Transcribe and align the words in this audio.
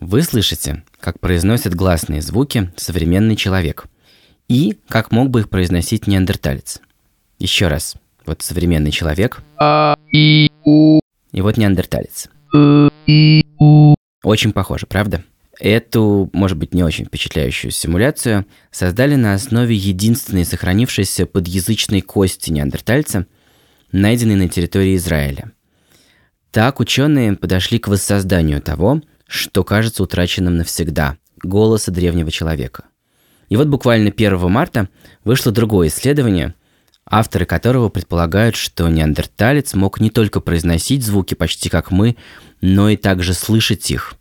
Вы 0.00 0.22
слышите, 0.22 0.82
как 0.98 1.20
произносит 1.20 1.74
гласные 1.74 2.22
звуки 2.22 2.72
современный 2.76 3.36
человек 3.36 3.86
и 4.48 4.76
как 4.88 5.12
мог 5.12 5.30
бы 5.30 5.40
их 5.40 5.50
произносить 5.50 6.06
неандерталец. 6.06 6.80
Еще 7.38 7.68
раз. 7.68 7.94
Вот 8.26 8.42
современный 8.42 8.90
человек 8.90 9.42
и 10.12 10.50
вот 11.40 11.56
неандерталец. 11.56 12.28
Очень 14.22 14.52
похоже, 14.52 14.86
правда? 14.86 15.24
Эту, 15.58 16.30
может 16.32 16.56
быть, 16.56 16.74
не 16.74 16.82
очень 16.82 17.04
впечатляющую 17.04 17.70
симуляцию 17.70 18.46
создали 18.70 19.14
на 19.14 19.34
основе 19.34 19.74
единственной 19.74 20.44
сохранившейся 20.44 21.26
подъязычной 21.26 22.00
кости 22.00 22.50
неандертальца, 22.50 23.26
найденной 23.92 24.36
на 24.36 24.48
территории 24.48 24.96
Израиля. 24.96 25.52
Так 26.50 26.80
ученые 26.80 27.34
подошли 27.34 27.78
к 27.78 27.88
воссозданию 27.88 28.60
того, 28.60 29.02
что 29.26 29.62
кажется 29.64 30.02
утраченным 30.02 30.56
навсегда– 30.56 31.16
голоса 31.42 31.90
древнего 31.90 32.30
человека. 32.30 32.84
И 33.48 33.56
вот 33.56 33.68
буквально 33.68 34.10
1 34.10 34.50
марта 34.50 34.88
вышло 35.24 35.52
другое 35.52 35.88
исследование, 35.88 36.54
авторы 37.04 37.44
которого 37.44 37.88
предполагают, 37.88 38.56
что 38.56 38.88
неандерталец 38.88 39.74
мог 39.74 40.00
не 40.00 40.10
только 40.10 40.40
произносить 40.40 41.04
звуки 41.04 41.34
почти 41.34 41.68
как 41.68 41.90
мы, 41.90 42.16
но 42.60 42.90
и 42.90 42.96
также 42.96 43.34
слышать 43.34 43.90
их– 43.90 44.14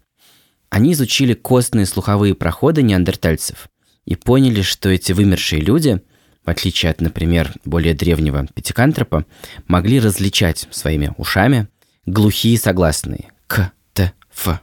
они 0.70 0.94
изучили 0.94 1.34
костные 1.34 1.86
слуховые 1.86 2.36
проходы 2.36 2.84
неандертальцев 2.84 3.70
и 4.06 4.16
поняли, 4.16 4.62
что 4.62 4.90
эти 4.90 5.12
вымершие 5.12 5.62
люди, 5.62 6.02
в 6.46 6.50
отличие 6.50 6.92
от, 6.92 7.02
например, 7.02 7.54
более 7.66 7.94
древнего 7.94 8.48
пятикантропа, 8.54 9.26
могли 9.68 10.00
различать 10.00 10.68
своими 10.72 11.14
ушами 11.18 11.68
глухие 12.10 12.58
согласные 12.58 13.32
«к», 13.48 13.72
«т», 13.94 14.14
«ф». 14.34 14.62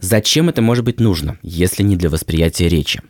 Зачем 0.00 0.48
это 0.48 0.62
может 0.62 0.84
быть 0.84 1.00
нужно, 1.00 1.38
если 1.42 1.82
не 1.82 1.96
для 1.96 2.10
восприятия 2.10 2.68
речи? 2.68 3.02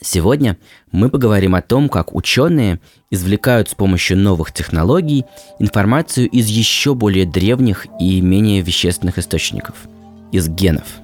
Сегодня 0.00 0.58
мы 0.90 1.08
поговорим 1.08 1.54
о 1.54 1.62
том, 1.62 1.88
как 1.88 2.14
ученые 2.14 2.80
извлекают 3.10 3.68
с 3.68 3.74
помощью 3.74 4.18
новых 4.18 4.52
технологий 4.52 5.24
информацию 5.60 6.28
из 6.28 6.48
еще 6.48 6.94
более 6.94 7.24
древних 7.24 7.86
и 8.00 8.20
менее 8.20 8.62
вещественных 8.62 9.18
источников– 9.18 9.76
из 10.32 10.48
генов– 10.48 10.86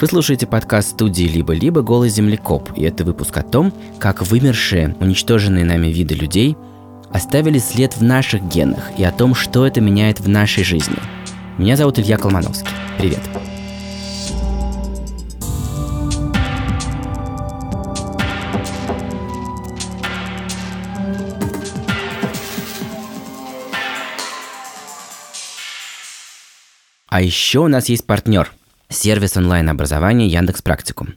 вы 0.00 0.08
слушаете 0.08 0.46
подкаст 0.48 0.90
студии 0.90 1.22
«Либо-либо. 1.22 1.80
Голый 1.80 2.08
землекоп», 2.08 2.70
и 2.76 2.82
это 2.82 3.04
выпуск 3.04 3.36
о 3.36 3.44
том, 3.44 3.72
как 4.00 4.26
вымершие, 4.26 4.96
уничтоженные 4.98 5.64
нами 5.64 5.86
виды 5.86 6.16
людей 6.16 6.56
оставили 7.14 7.58
след 7.58 7.96
в 7.96 8.02
наших 8.02 8.42
генах 8.42 8.98
и 8.98 9.04
о 9.04 9.12
том, 9.12 9.36
что 9.36 9.64
это 9.64 9.80
меняет 9.80 10.18
в 10.18 10.28
нашей 10.28 10.64
жизни. 10.64 10.96
Меня 11.58 11.76
зовут 11.76 11.96
Илья 12.00 12.18
Колмановский. 12.18 12.66
Привет. 12.98 13.20
А 27.06 27.22
еще 27.22 27.60
у 27.60 27.68
нас 27.68 27.88
есть 27.88 28.04
партнер– 28.08 28.50
сервис 28.88 29.36
онлайн-образования 29.36 30.26
Яндекс 30.26 30.62
Практикум. 30.62 31.14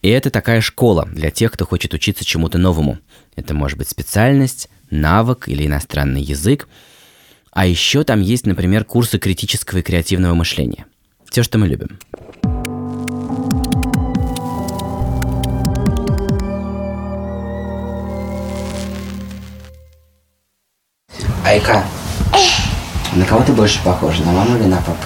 И 0.00 0.08
это 0.08 0.30
такая 0.30 0.60
школа 0.60 1.08
для 1.10 1.32
тех, 1.32 1.50
кто 1.50 1.66
хочет 1.66 1.92
учиться 1.92 2.24
чему-то 2.24 2.58
новому. 2.58 3.00
Это 3.34 3.52
может 3.52 3.76
быть 3.76 3.88
специальность, 3.88 4.68
навык 4.94 5.48
или 5.48 5.66
иностранный 5.66 6.22
язык. 6.22 6.68
А 7.52 7.66
еще 7.66 8.04
там 8.04 8.20
есть, 8.20 8.46
например, 8.46 8.84
курсы 8.84 9.18
критического 9.18 9.78
и 9.78 9.82
креативного 9.82 10.34
мышления. 10.34 10.86
Все, 11.30 11.42
что 11.42 11.58
мы 11.58 11.68
любим. 11.68 11.98
Айка, 21.44 21.84
на 23.14 23.24
кого 23.26 23.44
ты 23.44 23.52
больше 23.52 23.82
похожа, 23.84 24.22
на 24.24 24.32
маму 24.32 24.56
или 24.56 24.64
на 24.64 24.78
папу? 24.78 25.04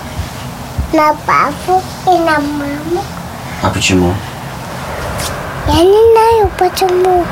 на 0.93 1.15
папу 1.26 1.82
и 2.06 2.10
на 2.10 2.41
маму. 2.41 3.05
А 3.62 3.70
почему? 3.70 4.15
Я 5.66 5.82
не 5.82 6.12
знаю 6.12 6.50
почему. 6.59 7.25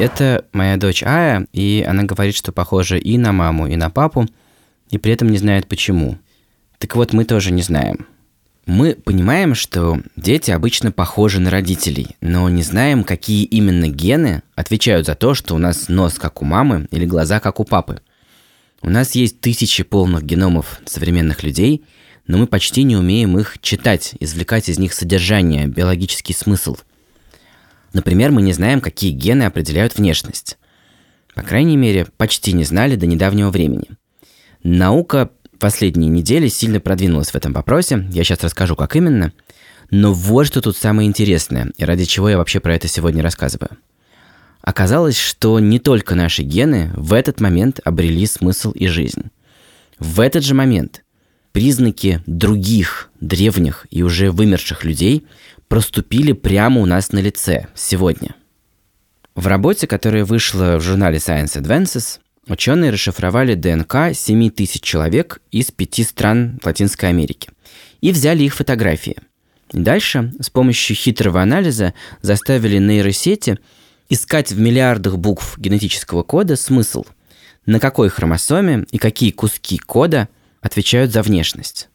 Это 0.00 0.46
моя 0.52 0.76
дочь 0.78 1.02
Ая, 1.02 1.46
и 1.52 1.84
она 1.86 2.04
говорит, 2.04 2.34
что 2.34 2.52
похожа 2.52 2.96
и 2.96 3.18
на 3.18 3.32
маму, 3.32 3.66
и 3.66 3.76
на 3.76 3.90
папу, 3.90 4.26
и 4.90 4.96
при 4.96 5.12
этом 5.12 5.28
не 5.28 5.36
знает 5.36 5.68
почему. 5.68 6.18
Так 6.78 6.96
вот, 6.96 7.12
мы 7.12 7.24
тоже 7.24 7.52
не 7.52 7.62
знаем. 7.62 8.06
Мы 8.64 8.94
понимаем, 8.94 9.54
что 9.54 10.00
дети 10.16 10.50
обычно 10.50 10.90
похожи 10.90 11.38
на 11.38 11.50
родителей, 11.50 12.16
но 12.20 12.48
не 12.48 12.62
знаем, 12.62 13.04
какие 13.04 13.44
именно 13.44 13.88
гены 13.88 14.42
отвечают 14.54 15.06
за 15.06 15.14
то, 15.14 15.34
что 15.34 15.54
у 15.54 15.58
нас 15.58 15.88
нос 15.88 16.18
как 16.18 16.40
у 16.40 16.44
мамы 16.44 16.88
или 16.90 17.04
глаза 17.04 17.38
как 17.38 17.60
у 17.60 17.64
папы. 17.64 18.00
У 18.80 18.88
нас 18.88 19.14
есть 19.14 19.40
тысячи 19.40 19.82
полных 19.82 20.24
геномов 20.24 20.80
современных 20.86 21.42
людей– 21.42 21.84
но 22.30 22.38
мы 22.38 22.46
почти 22.46 22.84
не 22.84 22.96
умеем 22.96 23.36
их 23.40 23.58
читать, 23.60 24.14
извлекать 24.20 24.68
из 24.68 24.78
них 24.78 24.94
содержание, 24.94 25.66
биологический 25.66 26.32
смысл. 26.32 26.76
Например, 27.92 28.30
мы 28.30 28.42
не 28.42 28.52
знаем, 28.52 28.80
какие 28.80 29.10
гены 29.10 29.44
определяют 29.44 29.96
внешность. 29.96 30.58
По 31.34 31.42
крайней 31.42 31.76
мере, 31.76 32.06
почти 32.16 32.52
не 32.52 32.64
знали 32.64 32.96
до 32.96 33.06
недавнего 33.06 33.50
времени. 33.50 33.88
Наука 34.62 35.30
последние 35.58 36.10
недели 36.10 36.48
сильно 36.48 36.80
продвинулась 36.80 37.30
в 37.30 37.34
этом 37.34 37.52
вопросе, 37.52 38.06
я 38.10 38.24
сейчас 38.24 38.42
расскажу, 38.42 38.76
как 38.76 38.96
именно, 38.96 39.32
но 39.90 40.12
вот 40.12 40.46
что 40.46 40.60
тут 40.60 40.76
самое 40.76 41.08
интересное, 41.08 41.72
и 41.76 41.84
ради 41.84 42.04
чего 42.04 42.28
я 42.28 42.38
вообще 42.38 42.60
про 42.60 42.74
это 42.74 42.88
сегодня 42.88 43.22
рассказываю. 43.22 43.70
Оказалось, 44.62 45.18
что 45.18 45.58
не 45.58 45.78
только 45.78 46.14
наши 46.14 46.42
гены 46.42 46.90
в 46.94 47.12
этот 47.12 47.40
момент 47.40 47.80
обрели 47.84 48.26
смысл 48.26 48.72
и 48.72 48.86
жизнь. 48.86 49.30
В 49.98 50.20
этот 50.20 50.44
же 50.44 50.54
момент 50.54 51.02
признаки 51.52 52.22
других 52.26 53.10
древних 53.20 53.86
и 53.90 54.02
уже 54.02 54.30
вымерших 54.30 54.84
людей 54.84 55.26
проступили 55.68 56.32
прямо 56.32 56.80
у 56.80 56.86
нас 56.86 57.12
на 57.12 57.18
лице 57.18 57.68
сегодня. 57.74 58.34
В 59.34 59.46
работе, 59.46 59.86
которая 59.86 60.24
вышла 60.24 60.76
в 60.76 60.80
журнале 60.80 61.18
Science 61.18 61.60
Advances, 61.60 62.18
ученые 62.46 62.90
расшифровали 62.90 63.54
ДНК 63.54 64.14
7 64.14 64.50
тысяч 64.50 64.82
человек 64.82 65.40
из 65.50 65.70
пяти 65.70 66.02
стран 66.02 66.58
Латинской 66.64 67.08
Америки 67.08 67.50
и 68.00 68.12
взяли 68.12 68.42
их 68.44 68.54
фотографии. 68.54 69.16
Дальше 69.72 70.32
с 70.40 70.50
помощью 70.50 70.96
хитрого 70.96 71.40
анализа 71.40 71.94
заставили 72.22 72.78
нейросети 72.78 73.58
искать 74.08 74.50
в 74.50 74.58
миллиардах 74.58 75.16
букв 75.16 75.56
генетического 75.58 76.24
кода 76.24 76.56
смысл, 76.56 77.04
на 77.66 77.78
какой 77.78 78.08
хромосоме 78.08 78.86
и 78.90 78.98
какие 78.98 79.30
куски 79.30 79.78
кода– 79.78 80.28
отвечают 80.60 81.12
за 81.12 81.22
внешность. 81.22 81.88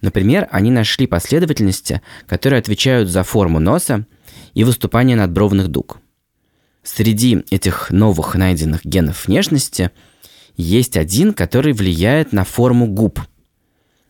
Например, 0.00 0.48
они 0.50 0.70
нашли 0.70 1.06
последовательности, 1.06 2.02
которые 2.26 2.60
отвечают 2.60 3.08
за 3.08 3.22
форму 3.22 3.58
носа 3.58 4.06
и 4.54 4.64
выступание 4.64 5.16
надбровных 5.16 5.68
дуг. 5.68 5.98
Среди 6.82 7.44
этих 7.50 7.90
новых 7.90 8.34
найденных 8.34 8.84
генов 8.84 9.26
внешности 9.26 9.90
есть 10.56 10.96
один, 10.96 11.34
который 11.34 11.72
влияет 11.72 12.32
на 12.32 12.44
форму 12.44 12.86
губ. 12.86 13.20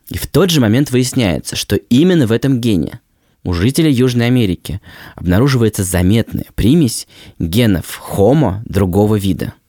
И 0.09 0.17
в 0.17 0.27
тот 0.27 0.51
же 0.51 0.61
момент 0.61 0.91
выясняется, 0.91 1.57
что 1.57 1.77
именно 1.77 2.27
в 2.27 2.33
этом 2.33 2.61
гене 2.61 3.01
у 3.43 3.53
жителей 3.53 3.93
Южной 3.93 4.27
Америки 4.27 4.81
обнаруживается 5.17 5.85
заметная 5.85 6.47
примесь 6.55 7.09
генов 7.39 8.01
Homo 8.15 8.61
другого 8.65 9.17
вида– 9.17 9.55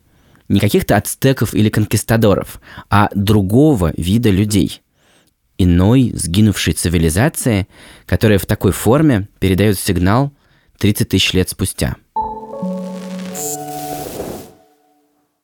не 0.49 0.59
каких-то 0.59 0.97
ацтеков 0.97 1.53
или 1.53 1.69
конкистадоров, 1.69 2.59
а 2.89 3.09
другого 3.15 3.93
вида 3.95 4.29
людей. 4.29 4.81
Иной 5.57 6.11
сгинувшей 6.15 6.73
цивилизации, 6.73 7.67
которая 8.05 8.39
в 8.39 8.45
такой 8.45 8.71
форме 8.71 9.27
передает 9.39 9.77
сигнал 9.79 10.33
30 10.79 11.09
тысяч 11.09 11.33
лет 11.33 11.49
спустя. 11.49 11.95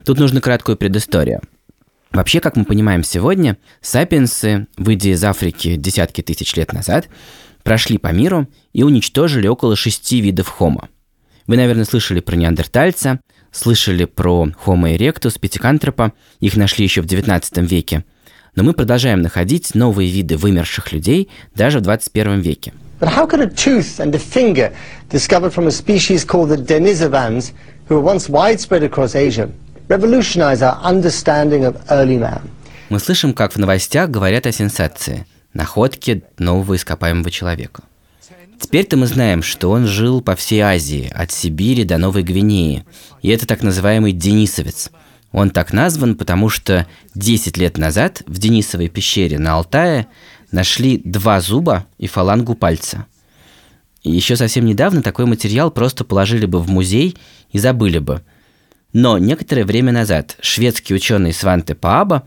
Тут 0.03 0.19
нужно 0.19 0.41
краткую 0.41 0.77
предысторию. 0.77 1.41
Вообще, 2.11 2.39
как 2.39 2.55
мы 2.55 2.63
понимаем 2.63 3.03
сегодня, 3.03 3.57
сапиенсы, 3.81 4.67
выйдя 4.77 5.09
из 5.09 5.23
Африки 5.23 5.75
десятки 5.75 6.21
тысяч 6.21 6.55
лет 6.55 6.71
назад, 6.71 7.09
прошли 7.63 7.97
по 7.97 8.13
миру 8.13 8.47
и 8.71 8.83
уничтожили 8.83 9.47
около 9.47 9.75
шести 9.75 10.21
видов 10.21 10.47
хомо. 10.47 10.87
Вы, 11.47 11.57
наверное, 11.57 11.85
слышали 11.85 12.21
про 12.21 12.35
неандертальца, 12.35 13.19
слышали 13.55 14.05
про 14.05 14.47
Homo 14.65 14.95
erectus, 14.95 15.39
пятикантропа, 15.39 16.13
их 16.39 16.57
нашли 16.57 16.83
еще 16.83 17.01
в 17.01 17.05
19 17.05 17.57
веке. 17.69 18.03
Но 18.55 18.63
мы 18.63 18.73
продолжаем 18.73 19.21
находить 19.21 19.75
новые 19.75 20.11
виды 20.11 20.37
вымерших 20.37 20.91
людей 20.91 21.29
даже 21.55 21.79
в 21.79 21.81
21 21.81 22.41
веке. 22.41 22.73
But 22.99 23.09
how 23.09 23.27
could 23.27 23.41
a 23.41 23.47
tooth 23.47 23.99
and 23.99 24.15
a 24.15 24.19
finger 24.19 24.71
discovered 25.09 25.53
from 25.53 25.67
a 25.67 25.71
species 25.71 26.23
called 26.25 26.49
the 26.49 26.57
Denisovans, 26.57 27.51
who 27.87 27.95
were 27.95 28.13
once 28.13 28.29
widespread 28.29 28.83
across 28.83 29.15
Asia, 29.15 29.49
revolutionize 29.89 30.61
our 30.61 30.79
understanding 30.81 31.65
of 31.65 31.75
early 31.89 32.17
man? 32.17 32.41
Мы 32.89 32.99
слышим, 32.99 33.33
как 33.33 33.53
в 33.53 33.57
новостях 33.57 34.09
говорят 34.09 34.45
о 34.45 34.51
сенсации– 34.51 35.25
находке 35.53 36.21
нового 36.37 36.75
ископаемого 36.75 37.31
человека. 37.31 37.83
Теперь-то 38.59 38.97
мы 38.97 39.07
знаем, 39.07 39.43
что 39.43 39.69
он 39.69 39.87
жил 39.87 40.21
по 40.21 40.35
всей 40.35 40.61
Азии, 40.61 41.11
от 41.13 41.31
Сибири 41.31 41.83
до 41.83 41.97
Новой 41.97 42.23
Гвинеи. 42.23 42.85
И 43.21 43.29
это 43.29 43.45
так 43.45 43.63
называемый 43.63 44.11
Денисовец. 44.11 44.91
Он 45.31 45.49
так 45.49 45.73
назван, 45.73 46.15
потому 46.15 46.49
что 46.49 46.87
10 47.13 47.57
лет 47.57 47.77
назад 47.77 48.23
в 48.25 48.37
Денисовой 48.37 48.87
пещере 48.87 49.37
на 49.37 49.53
Алтае 49.53 50.07
нашли 50.51 51.01
два 51.03 51.41
зуба 51.41 51.85
и 51.97 52.07
фалангу 52.07 52.55
пальца. 52.55 53.05
И 54.03 54.11
еще 54.11 54.35
совсем 54.35 54.65
недавно 54.65 55.01
такой 55.01 55.25
материал 55.25 55.71
просто 55.71 56.05
положили 56.05 56.45
бы 56.45 56.59
в 56.59 56.69
музей 56.69 57.17
и 57.51 57.59
забыли 57.59 57.97
бы. 57.97 58.21
Но 58.93 59.17
некоторое 59.17 59.65
время 59.65 59.91
назад 59.91 60.37
шведский 60.39 60.93
ученый 60.93 61.33
Сванте 61.33 61.75
Пааба 61.75 62.23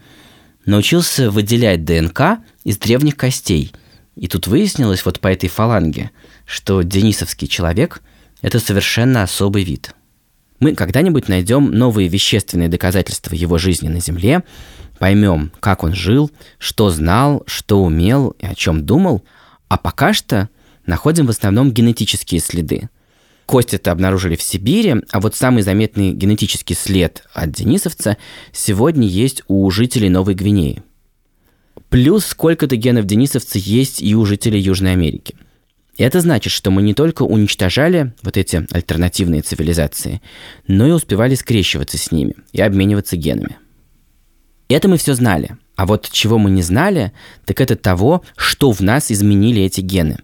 научился 0.66 1.30
выделять 1.30 1.84
ДНК 1.84 2.40
из 2.64 2.76
древних 2.76 3.16
костей. 3.16 3.72
И 4.18 4.26
тут 4.26 4.46
выяснилось 4.46 5.04
вот 5.04 5.20
по 5.20 5.28
этой 5.28 5.48
фаланге, 5.48 6.10
что 6.44 6.82
денисовский 6.82 7.46
человек– 7.46 8.02
это 8.42 8.58
совершенно 8.58 9.22
особый 9.22 9.64
вид. 9.64 9.94
Мы 10.60 10.74
когда-нибудь 10.74 11.28
найдем 11.28 11.70
новые 11.70 12.08
вещественные 12.08 12.68
доказательства 12.68 13.34
его 13.34 13.58
жизни 13.58 13.88
на 13.88 14.00
Земле, 14.00 14.42
поймем, 14.98 15.52
как 15.60 15.84
он 15.84 15.94
жил, 15.94 16.32
что 16.58 16.90
знал, 16.90 17.44
что 17.46 17.82
умел 17.82 18.30
и 18.40 18.46
о 18.46 18.56
чем 18.56 18.84
думал, 18.84 19.24
а 19.68 19.78
пока 19.78 20.12
что 20.12 20.48
находим 20.84 21.26
в 21.26 21.30
основном 21.30 21.70
генетические 21.70 22.40
следы– 22.40 22.88
Кость 23.48 23.72
это 23.72 23.92
обнаружили 23.92 24.36
в 24.36 24.42
Сибири, 24.42 24.96
а 25.10 25.20
вот 25.20 25.34
самый 25.34 25.62
заметный 25.62 26.12
генетический 26.12 26.76
след 26.76 27.24
от 27.32 27.50
денисовца 27.50 28.18
сегодня 28.52 29.08
есть 29.08 29.42
у 29.48 29.70
жителей 29.70 30.10
Новой 30.10 30.34
Гвинеи. 30.34 30.82
Плюс 31.88 32.26
сколько-то 32.26 32.76
генов 32.76 33.06
денисовца 33.06 33.58
есть 33.58 34.02
и 34.02 34.14
у 34.14 34.25
жителей 34.25 34.60
Южной 34.60 34.92
Америки. 34.92 35.34
И 35.96 36.04
это 36.04 36.20
значит, 36.20 36.52
что 36.52 36.70
мы 36.70 36.82
не 36.82 36.94
только 36.94 37.22
уничтожали 37.22 38.14
вот 38.22 38.36
эти 38.36 38.66
альтернативные 38.70 39.42
цивилизации, 39.42 40.22
но 40.69 40.86
и 40.86 40.92
успевали 40.92 41.34
скрещиваться 41.34 41.98
с 41.98 42.12
ними 42.12 42.34
и 42.52 42.60
обмениваться 42.60 43.16
генами. 43.16 43.56
Это 44.69 44.86
мы 44.88 44.96
все 44.96 45.14
знали. 45.14 45.56
А 45.76 45.86
вот 45.86 46.08
чего 46.10 46.38
мы 46.38 46.50
не 46.50 46.62
знали, 46.62 47.12
так 47.46 47.60
это 47.60 47.75
того, 47.75 48.22
что 48.36 48.70
в 48.70 48.80
нас 48.80 49.10
изменили 49.10 49.62
эти 49.62 49.80
гены. 49.80 50.19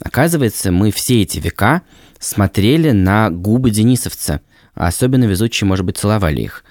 Оказывается, 0.00 0.72
мы 0.72 0.90
все 0.90 1.22
эти 1.22 1.38
века 1.38 1.82
смотрели 2.18 2.90
на 2.90 3.30
губы 3.30 3.70
денисовца, 3.70 4.40
а 4.74 4.88
особенно 4.88 5.24
везучие, 5.24 5.66
может 5.66 5.86
быть, 5.86 5.96
целовали 5.96 6.42
их. 6.42 6.64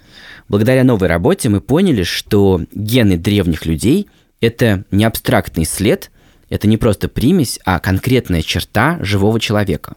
Благодаря 0.49 0.83
новой 0.83 1.07
работе 1.07 1.49
мы 1.49 1.61
поняли, 1.61 2.03
что 2.03 2.61
гены 2.73 3.17
древних 3.17 3.65
людей– 3.65 4.07
это 4.41 4.85
не 4.91 5.03
абстрактный 5.05 5.65
след, 5.65 6.11
это 6.49 6.67
не 6.67 6.77
просто 6.77 7.07
примесь, 7.07 7.59
а 7.65 7.79
конкретная 7.79 8.41
черта 8.41 8.97
живого 9.01 9.39
человека. 9.39 9.93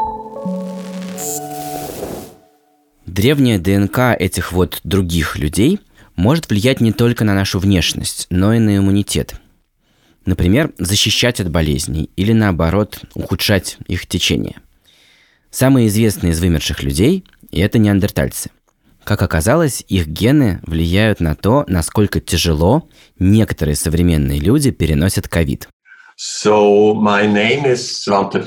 Древняя 3.06 3.58
ДНК 3.58 4.17
этих 4.19 4.52
вот 4.52 4.81
других 4.85 5.37
людей 5.38 5.81
может 6.17 6.49
влиять 6.49 6.81
не 6.81 6.93
только 6.93 7.25
на 7.25 7.35
нашу 7.35 7.58
внешность, 7.58 8.26
но 8.31 8.55
и 8.55 8.58
на 8.58 8.76
иммунитет. 8.76 9.35
Например, 10.25 10.73
защищать 10.79 11.40
от 11.40 11.50
болезней 11.50 12.11
или 12.17 12.32
наоборот 12.32 13.00
ухудшать 13.14 13.79
их 13.87 14.06
течение– 14.06 14.56
Самые 15.50 15.88
известные 15.88 16.32
из 16.32 16.40
вымерших 16.40 16.82
людей– 16.82 17.25
это 17.52 17.79
неандертальцы. 17.79 18.50
Как 19.08 19.22
оказалось, 19.22 19.82
их 19.88 20.06
гены 20.06 20.60
влияют 20.66 21.19
на 21.19 21.34
то, 21.34 21.64
насколько 21.66 22.20
тяжело 22.20 22.90
некоторые 23.19 23.75
современные 23.75 24.38
люди 24.38 24.70
переносят 24.70 25.28
ковид. 25.28 25.66
So, 26.19 26.93
my 26.93 27.26
name 27.26 27.64
is 27.64 27.81
Svante 28.06 28.44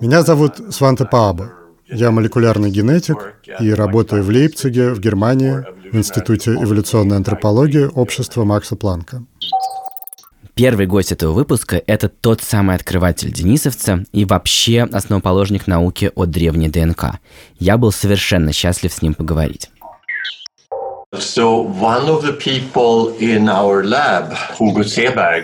Меня 0.00 0.22
зовут 0.22 0.72
Сванте 0.72 1.06
Паабо. 1.06 1.50
Я 1.88 2.12
молекулярный 2.12 2.70
генетик 2.70 3.34
и 3.58 3.72
работаю 3.72 4.22
в 4.22 4.28
Лейпциге, 4.28 4.90
в 4.90 5.00
Германии, 5.00 5.64
в 5.90 5.96
Институте 5.96 6.52
эволюционной 6.52 7.16
антропологии 7.16 7.90
Общества 7.92 8.44
Макса 8.44 8.76
Планка. 8.76 9.24
Первый 10.54 10.86
гость 10.86 11.10
этого 11.10 11.32
выпуска– 11.32 11.82
это 11.86 12.08
тот 12.08 12.42
самый 12.42 12.76
открыватель 12.76 13.30
денисовца 13.32 14.04
и 14.12 14.24
вообще 14.24 14.84
основоположник 14.84 15.66
науки 15.66 16.12
о 16.14 16.26
древней 16.26 16.68
ДНК. 16.68 17.18
Я 17.58 17.76
был 17.76 17.90
совершенно 17.90 18.52
счастлив 18.52 18.90
с 18.90 19.02
ним 19.02 19.12
поговорить. 19.12 19.68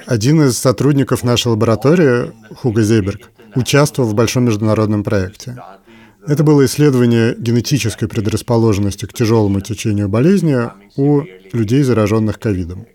Один 0.07 0.43
из 0.43 0.59
сотрудников 0.59 1.23
нашей 1.25 1.49
лаборатории, 1.49 2.33
Хуго 2.57 2.83
Зейберг, 2.83 3.31
участвовал 3.55 4.09
в 4.09 4.15
большом 4.15 4.45
международном 4.45 5.05
проекте. 5.05 5.57
Это 6.27 6.45
было 6.45 6.65
исследование 6.65 7.35
генетической 7.37 8.07
предрасположенности 8.07 9.07
к 9.07 9.13
тяжелому 9.13 9.61
течению 9.61 10.09
болезни 10.09 10.57
у 10.97 11.23
людей, 11.53 11.83
зараженных 11.83 12.39
ковидом. 12.39 12.87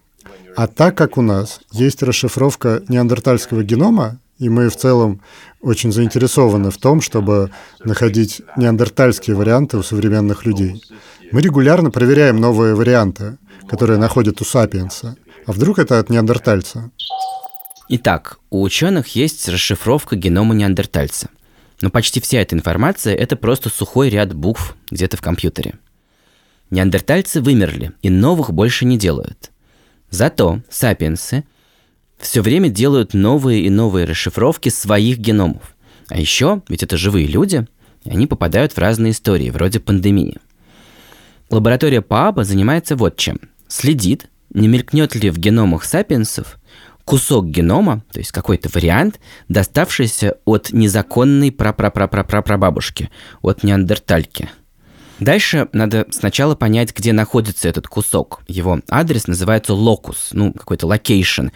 А 0.56 0.68
так 0.68 0.98
как 0.98 1.18
у 1.18 1.22
нас 1.22 1.60
есть 1.72 2.02
расшифровка 2.02 2.82
неандертальского 2.88 3.64
генома, 3.64 4.20
и 4.38 4.50
мы 4.50 4.70
в 4.70 4.76
целом 4.76 5.22
очень 5.62 5.92
заинтересованы 5.92 6.72
в 6.72 6.78
том, 6.78 7.02
чтобы 7.02 7.52
находить 7.84 8.42
неандертальские 8.56 9.36
варианты 9.36 9.78
у 9.78 9.84
современных 9.84 10.46
людей. 10.46 10.84
Мы 11.32 11.42
регулярно 11.42 11.92
проверяем 11.92 12.40
новые 12.40 12.76
варианты, 12.76 13.38
которые 13.68 13.98
находят 14.00 14.40
у 14.42 14.46
сапиенса. 14.46 15.18
А 15.46 15.52
вдруг 15.52 15.80
это 15.80 16.00
от 16.00 16.10
неандертальца? 16.10 16.92
Итак, 17.90 18.40
у 18.50 18.62
ученых 18.62 19.08
есть 19.16 19.48
расшифровка 19.48 20.16
генома 20.16 20.54
неандертальца. 20.54 21.30
Но 21.82 21.90
почти 21.90 22.20
вся 22.20 22.40
эта 22.40 22.56
информация– 22.56 23.16
это 23.16 23.36
просто 23.36 23.70
сухой 23.70 24.10
ряд 24.10 24.34
букв 24.34 24.76
где-то 24.90 25.18
в 25.18 25.22
компьютере. 25.22 25.76
Неандертальцы 26.70 27.40
вымерли, 27.40 27.94
и 28.02 28.10
новых 28.10 28.52
больше 28.52 28.86
не 28.86 28.98
делают– 28.98 29.52
Зато 30.10 30.62
сапиенсы 30.70 31.44
все 32.18 32.42
время 32.42 32.70
делают 32.70 33.14
новые 33.14 33.62
и 33.62 33.70
новые 33.70 34.06
расшифровки 34.06 34.70
своих 34.70 35.20
геномов. 35.20 35.76
А 36.10 36.20
еще, 36.20 36.62
ведь 36.68 36.84
это 36.84 36.98
живые 36.98 37.28
люди, 37.28 37.68
и 38.04 38.10
они 38.10 38.28
попадают 38.28 38.74
в 38.74 38.78
разные 38.78 39.12
истории, 39.12 39.50
вроде 39.50 39.80
пандемии. 39.80 40.38
Лаборатория 41.50 42.02
Пааба 42.02 42.44
занимается 42.44 42.96
вот 42.96 43.18
чем. 43.18 43.40
Следит, 43.68 44.30
не 44.54 44.68
мелькнет 44.68 45.16
ли 45.16 45.30
в 45.30 45.38
геномах 45.38 45.84
сапиенсов 45.84 46.58
кусок 47.06 47.48
генома, 47.48 48.04
то 48.12 48.20
есть 48.20 48.34
какой-то 48.34 48.68
вариант, 48.74 49.22
доставшийся 49.48 50.36
от 50.44 50.74
незаконной 50.74 51.54
прапрапрапрапрабабушки, 51.54 53.10
от 53.42 53.64
неандертальки– 53.64 54.50
Дальше 55.20 55.68
надо 55.74 56.06
сначала 56.12 56.56
понять, 56.56 56.96
где 56.96 57.12
находится 57.12 57.68
этот 57.68 57.88
кусок. 57.88 58.42
Его 58.48 58.80
адрес 58.90 59.28
называется 59.28 59.74
локус, 59.74 60.30
ну, 60.32 60.54
какой-то 60.54 60.86
location, 60.86 61.48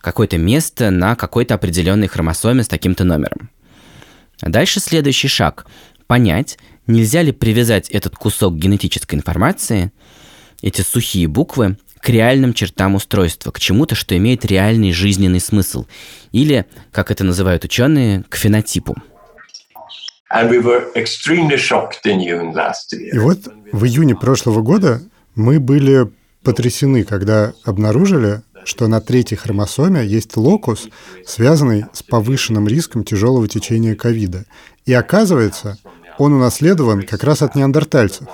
какое-то 0.00 0.36
место 0.36 0.90
на 0.90 1.14
какой-то 1.14 1.54
определенной 1.54 2.08
хромосоме 2.08 2.64
с 2.64 2.68
таким-то 2.68 3.04
номером. 3.04 3.50
А 4.40 4.48
дальше 4.48 4.80
следующий 4.80 5.28
шаг– 5.28 5.66
понять, 6.06 6.58
нельзя 6.86 7.22
ли 7.22 7.32
привязать 7.32 7.88
этот 7.88 8.16
кусок 8.16 8.56
генетической 8.56 9.14
информации, 9.14 9.92
эти 10.60 10.82
сухие 10.82 11.28
буквы, 11.28 11.78
к 12.00 12.10
реальным 12.10 12.52
чертам 12.52 12.96
устройства, 12.96 13.50
к 13.50 13.58
чему-то, 13.58 13.94
что 13.94 14.14
имеет 14.14 14.44
реальный 14.44 14.92
жизненный 14.92 15.40
смысл. 15.40 15.86
Или, 16.32 16.66
как 16.92 17.10
это 17.10 17.24
называют 17.24 17.64
ученые, 17.64 18.24
к 18.28 18.36
фенотипу. 18.36 18.94
И 23.14 23.18
вот 23.18 23.38
в 23.70 23.84
июне 23.84 24.16
прошлого 24.16 24.62
года 24.62 25.00
мы 25.36 25.60
были 25.60 26.10
потрясены, 26.42 27.04
когда 27.04 27.52
обнаружили, 27.64 28.42
что 28.64 28.88
на 28.88 29.00
третьей 29.00 29.36
хромосоме 29.36 30.04
есть 30.04 30.36
локус, 30.36 30.88
связанный 31.24 31.86
с 31.92 32.02
повышенным 32.02 32.66
риском 32.66 33.04
тяжелого 33.04 33.46
течения 33.46 33.94
ковида. 33.94 34.44
И 34.86 34.92
оказывается, 34.92 35.78
он 36.18 36.32
унаследован 36.32 37.02
как 37.02 37.22
раз 37.22 37.42
от 37.42 37.54
неандертальцев. 37.54 38.26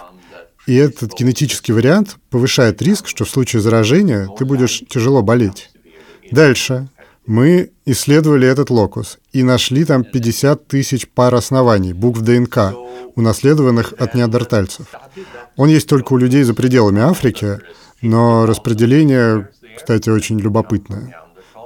И 0.66 0.75
этот 0.76 1.19
генетический 1.19 1.75
вариант 1.75 2.16
повышает 2.30 2.80
риск, 2.80 3.09
что 3.09 3.26
в 3.26 3.30
случае 3.30 3.61
заражения 3.61 4.26
ты 4.38 4.47
будешь 4.47 4.83
тяжело 4.88 5.21
болеть. 5.23 5.71
Дальше 6.30 6.88
мы 7.30 7.70
исследовали 7.87 8.49
этот 8.49 8.70
локус 8.70 9.20
и 9.32 9.44
нашли 9.44 9.84
там 9.84 10.02
50 10.02 10.66
тысяч 10.66 11.08
пар 11.08 11.32
оснований, 11.32 11.92
букв 11.92 12.22
ДНК, 12.22 12.75
унаследованных 13.14 13.94
от 13.99 14.16
неандертальцев. 14.16 14.87
Он 15.56 15.68
есть 15.68 15.88
только 15.88 16.12
у 16.12 16.16
людей 16.16 16.42
за 16.42 16.54
пределами 16.54 17.00
Африки, 17.00 17.60
но 18.02 18.46
распределение, 18.46 19.49
кстати, 19.76 20.10
очень 20.10 20.40
любопытное. 20.40 21.16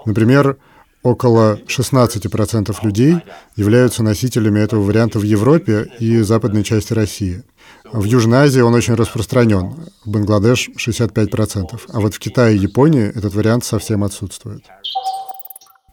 Например, 0.05 0.59
около 1.03 1.59
16% 1.67 2.77
людей 2.83 3.17
являются 3.57 4.03
носителями 4.03 4.61
этого 4.61 4.83
варианта 4.83 5.19
в 5.19 5.23
Европе 5.23 5.91
и 5.99 6.19
западной 6.19 6.63
части 6.63 6.93
России. 6.93 7.43
В 7.91 8.05
Южной 8.05 8.41
Азии 8.41 8.61
он 8.61 8.75
очень 8.75 8.97
распространен, 8.97 9.77
в 10.05 10.11
Бангладеш 10.11 10.69
65%, 10.77 11.81
а 11.89 12.01
вот 12.01 12.13
в 12.13 12.19
Китае 12.19 12.55
и 12.55 12.61
Японии 12.61 13.09
этот 13.09 13.33
вариант 13.33 13.65
совсем 13.65 14.05
отсутствует. 14.05 14.63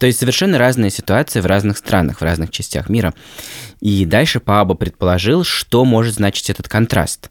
То 0.01 0.07
есть 0.07 0.17
совершенно 0.17 0.57
разная 0.57 0.89
ситуация 0.89 1.43
в 1.43 1.45
разных 1.45 1.77
странах, 1.77 2.21
в 2.21 2.23
разных 2.23 2.49
частях 2.49 2.89
мира. 2.89 3.13
И 3.81 4.03
дальше 4.05 4.39
Пааба 4.39 4.73
предположил, 4.73 5.43
что 5.43 5.85
может 5.85 6.15
значить 6.15 6.49
этот 6.49 6.67
контраст. 6.67 7.29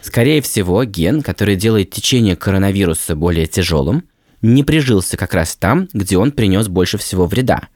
Скорее 0.00 0.42
всего, 0.42 0.82
ген, 0.82 1.22
который 1.22 1.54
делает 1.54 1.92
течение 1.92 2.34
коронавируса 2.34 3.14
более 3.14 3.46
тяжелым, 3.46 4.02
не 4.42 4.64
прижился 4.64 5.16
как 5.16 5.32
раз 5.32 5.54
там, 5.54 5.88
где 5.92 6.18
он 6.18 6.32
принес 6.32 6.66
больше 6.66 6.98
всего 6.98 7.26
вреда. 7.26 7.68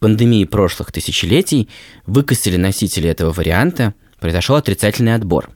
Пандемии 0.00 0.44
прошлых 0.44 0.90
тысячелетий 0.90 1.68
выкосили 2.04 2.56
носители 2.56 3.08
этого 3.08 3.30
варианта, 3.30 3.94
произошел 4.18 4.56
отрицательный 4.56 5.14
отбор. 5.14 5.50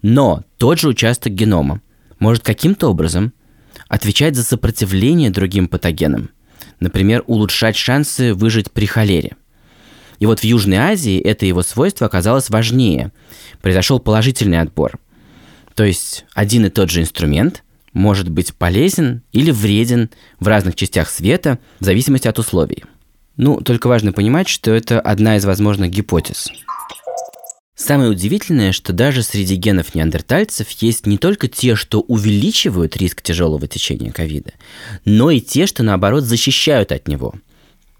Но 0.00 0.44
тот 0.56 0.78
же 0.78 0.88
участок 0.88 1.34
генома 1.34 1.82
может 2.20 2.42
каким-то 2.42 2.88
образом 2.88 3.34
отвечать 3.86 4.34
за 4.34 4.44
сопротивление 4.44 5.28
другим 5.28 5.68
патогенам, 5.68 6.30
например, 6.80 7.24
улучшать 7.26 7.76
шансы 7.76 8.34
выжить 8.34 8.70
при 8.70 8.86
холере. 8.86 9.36
И 10.18 10.26
вот 10.26 10.40
в 10.40 10.44
Южной 10.44 10.78
Азии 10.78 11.20
это 11.20 11.46
его 11.46 11.62
свойство 11.62 12.06
оказалось 12.06 12.50
важнее. 12.50 13.12
Произошел 13.62 14.00
положительный 14.00 14.60
отбор. 14.60 14.98
То 15.74 15.84
есть 15.84 16.24
один 16.34 16.66
и 16.66 16.70
тот 16.70 16.90
же 16.90 17.00
инструмент– 17.00 17.62
может 17.92 18.28
быть 18.28 18.54
полезен 18.54 19.22
или 19.32 19.50
вреден 19.50 20.10
в 20.38 20.46
разных 20.46 20.76
частях 20.76 21.08
света 21.08 21.58
в 21.80 21.84
зависимости 21.84 22.28
от 22.28 22.38
условий. 22.38 22.84
Ну, 23.36 23.60
только 23.60 23.88
важно 23.88 24.12
понимать, 24.12 24.48
что 24.48 24.72
это 24.72 25.00
одна 25.00 25.36
из 25.36 25.44
возможных 25.44 25.90
гипотез. 25.90 26.50
Самое 27.82 28.10
удивительное, 28.10 28.72
что 28.72 28.92
даже 28.92 29.22
среди 29.22 29.54
генов 29.54 29.94
неандертальцев 29.94 30.68
есть 30.82 31.06
не 31.06 31.16
только 31.16 31.48
те, 31.48 31.76
что 31.76 32.00
увеличивают 32.00 32.94
риск 32.98 33.22
тяжелого 33.22 33.66
течения 33.66 34.12
ковида, 34.12 34.52
но 35.06 35.30
и 35.30 35.40
те, 35.40 35.64
что 35.64 35.82
наоборот 35.82 36.24
защищают 36.24 36.92
от 36.92 37.08
него. 37.08 37.32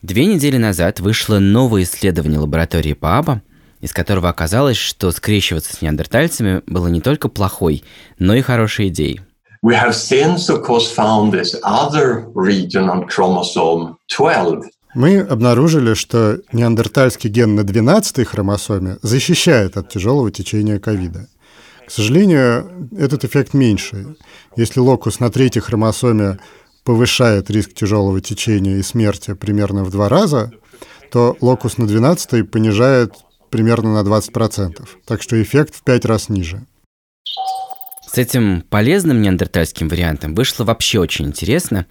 Две 0.02 0.26
недели 0.26 0.58
назад 0.58 1.00
вышло 1.00 1.38
новое 1.38 1.84
исследование 1.84 2.38
лаборатории 2.38 2.92
Пааба, 2.92 3.40
из 3.80 3.94
которого 3.94 4.28
оказалось, 4.28 4.76
что 4.76 5.10
скрещиваться 5.12 5.74
с 5.74 5.80
неандертальцами 5.80 6.60
было 6.66 6.88
не 6.88 7.00
только 7.00 7.30
плохой, 7.30 7.82
но 8.18 8.34
и 8.34 8.42
хорошей 8.42 8.88
идеей. 8.88 9.22
We 9.64 9.74
have 9.74 9.94
since, 9.94 10.50
of 10.50 10.62
course, 10.62 10.94
found 10.94 11.32
this 11.32 11.54
other 11.64 12.26
region 12.34 12.90
on 12.90 13.08
chromosome 13.08 13.96
12. 14.14 14.70
Мы 14.94 15.20
обнаружили, 15.20 15.94
что 15.94 16.40
неандертальский 16.52 17.30
ген 17.30 17.54
на 17.54 17.60
12-й 17.60 18.24
хромосоме 18.24 18.98
защищает 19.02 19.76
от 19.76 19.88
тяжелого 19.88 20.30
течения 20.32 20.78
ковида. 20.78 21.28
К 21.86 21.90
сожалению, 21.90 22.88
этот 22.96 23.24
эффект 23.24 23.54
меньше. 23.54 24.16
Если 24.56 24.80
локус 24.80 25.20
на 25.20 25.30
третьей 25.30 25.62
хромосоме 25.62 26.38
повышает 26.84 27.50
риск 27.50 27.74
тяжелого 27.74 28.20
течения 28.20 28.76
и 28.78 28.82
смерти 28.82 29.34
примерно 29.34 29.84
в 29.84 29.90
два 29.90 30.08
раза, 30.08 30.52
то 31.12 31.36
локус 31.40 31.78
на 31.78 31.86
12 31.86 32.50
понижает 32.50 33.14
примерно 33.50 34.02
на 34.02 34.06
20%, 34.06 34.88
так 35.04 35.22
что 35.22 35.40
эффект 35.40 35.74
в 35.74 35.82
5 35.82 36.04
раз 36.04 36.28
ниже. 36.28 36.64
С 38.06 38.18
этим 38.18 38.62
полезным 38.62 39.22
неандертальским 39.22 39.88
вариантом 39.88 40.34
вышло 40.34 40.64
вообще 40.64 40.98
очень 40.98 41.26
интересно, 41.26 41.86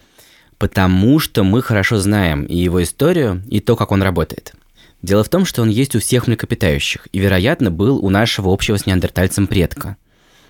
потому 0.59 1.19
что 1.19 1.43
мы 1.43 1.61
хорошо 1.63 1.97
знаем 1.97 2.43
и 2.43 2.55
его 2.55 2.83
историю, 2.83 3.41
и 3.49 3.61
то, 3.61 3.75
как 3.75 3.91
он 3.91 4.03
работает. 4.03 4.53
Дело 5.01 5.23
в 5.23 5.29
том, 5.29 5.45
что 5.45 5.61
он 5.61 5.69
есть 5.69 5.95
у 5.95 5.99
всех 5.99 6.27
млекопитающих, 6.27 7.07
и, 7.13 7.19
вероятно, 7.19 7.71
был 7.71 8.05
у 8.05 8.09
нашего 8.09 8.53
общего 8.53 8.77
с 8.77 8.85
неандертальцем 8.85 9.47
предка. 9.47 9.95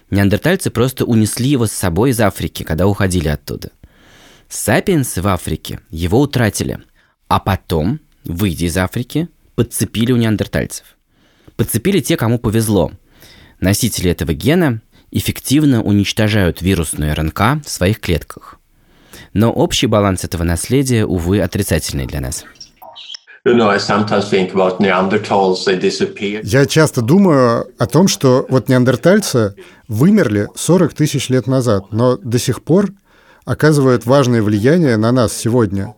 Неандертальцы 0.10 0.72
просто 0.72 1.06
унесли 1.06 1.50
его 1.50 1.68
с 1.68 1.72
собой 1.72 2.10
из 2.10 2.20
Африки, 2.20 2.64
когда 2.64 2.88
уходили 2.88 3.28
оттуда. 3.28 3.70
Сапиенсы 4.50 5.22
в 5.22 5.28
Африке 5.28 5.82
его 5.92 6.20
утратили, 6.20 6.80
а 7.28 7.40
потом, 7.40 8.00
выйдя 8.24 8.66
из 8.66 8.76
Африки, 8.78 9.30
подцепили 9.54 10.12
у 10.12 10.18
неандертальцев. 10.18 10.98
Подцепили 11.56 12.00
те, 12.00 12.18
кому 12.18 12.40
повезло. 12.40 12.92
Носители 13.60 14.10
этого 14.10 14.34
гена 14.34 14.82
эффективно 15.12 15.84
уничтожают 15.84 16.64
вирусную 16.64 17.14
РНК 17.14 17.64
в 17.64 17.70
своих 17.70 18.00
клетках. 18.00 18.59
Но 19.34 19.52
общий 19.52 19.88
баланс 19.88 20.24
этого 20.24 20.44
наследия, 20.44 21.06
увы, 21.06 21.42
отрицательный 21.42 22.06
для 22.06 22.22
нас. 22.22 22.46
Я 26.44 26.66
часто 26.66 27.02
думаю 27.02 27.68
о 27.78 27.86
том, 27.88 28.08
что 28.08 28.46
вот 28.50 28.68
неандертальцы 28.70 29.56
вымерли 29.88 30.50
40 30.56 30.94
тысяч 30.94 31.30
лет 31.30 31.48
назад, 31.48 31.86
но 31.92 32.18
до 32.18 32.38
сих 32.38 32.64
пор 32.64 32.90
оказывают 33.46 34.06
важное 34.06 34.42
влияние 34.42 34.98
на 34.98 35.12
нас 35.12 35.34
сегодня. 35.34 35.96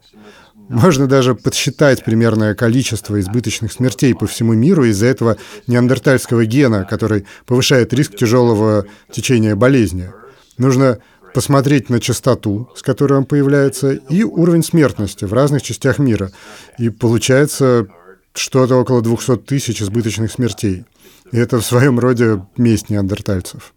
Можно 0.70 1.08
даже 1.08 1.36
подсчитать 1.36 2.06
примерное 2.06 2.56
количество 2.56 3.20
избыточных 3.20 3.74
смертей 3.74 4.16
по 4.16 4.28
всему 4.28 4.54
миру 4.54 4.86
из-за 4.86 5.08
этого 5.08 5.36
неандертальского 5.68 6.46
гена, 6.46 6.86
который 6.90 7.26
повышает 7.46 7.94
риск 7.94 8.16
тяжелого 8.16 8.86
течения 9.12 9.56
болезни. 9.56 10.12
Нужно 10.58 11.00
посмотреть 11.34 11.90
на 11.90 12.00
частоту, 12.00 12.70
с 12.76 12.82
которой 12.82 13.14
он 13.14 13.26
появляется, 13.26 13.92
и 13.92 14.24
уровень 14.24 14.64
смертности 14.64 15.26
в 15.26 15.34
разных 15.34 15.62
частях 15.62 16.00
мира. 16.00 16.32
И 16.78 16.90
получается 16.90 17.88
что-то 18.34 18.76
около 18.76 19.02
200 19.02 19.38
тысяч 19.38 19.82
избыточных 19.82 20.32
смертей. 20.32 20.86
И 21.32 21.38
это 21.38 21.60
в 21.60 21.66
своем 21.66 22.00
роде 22.00 22.46
месть 22.58 22.90
неандертальцев. 22.90 23.74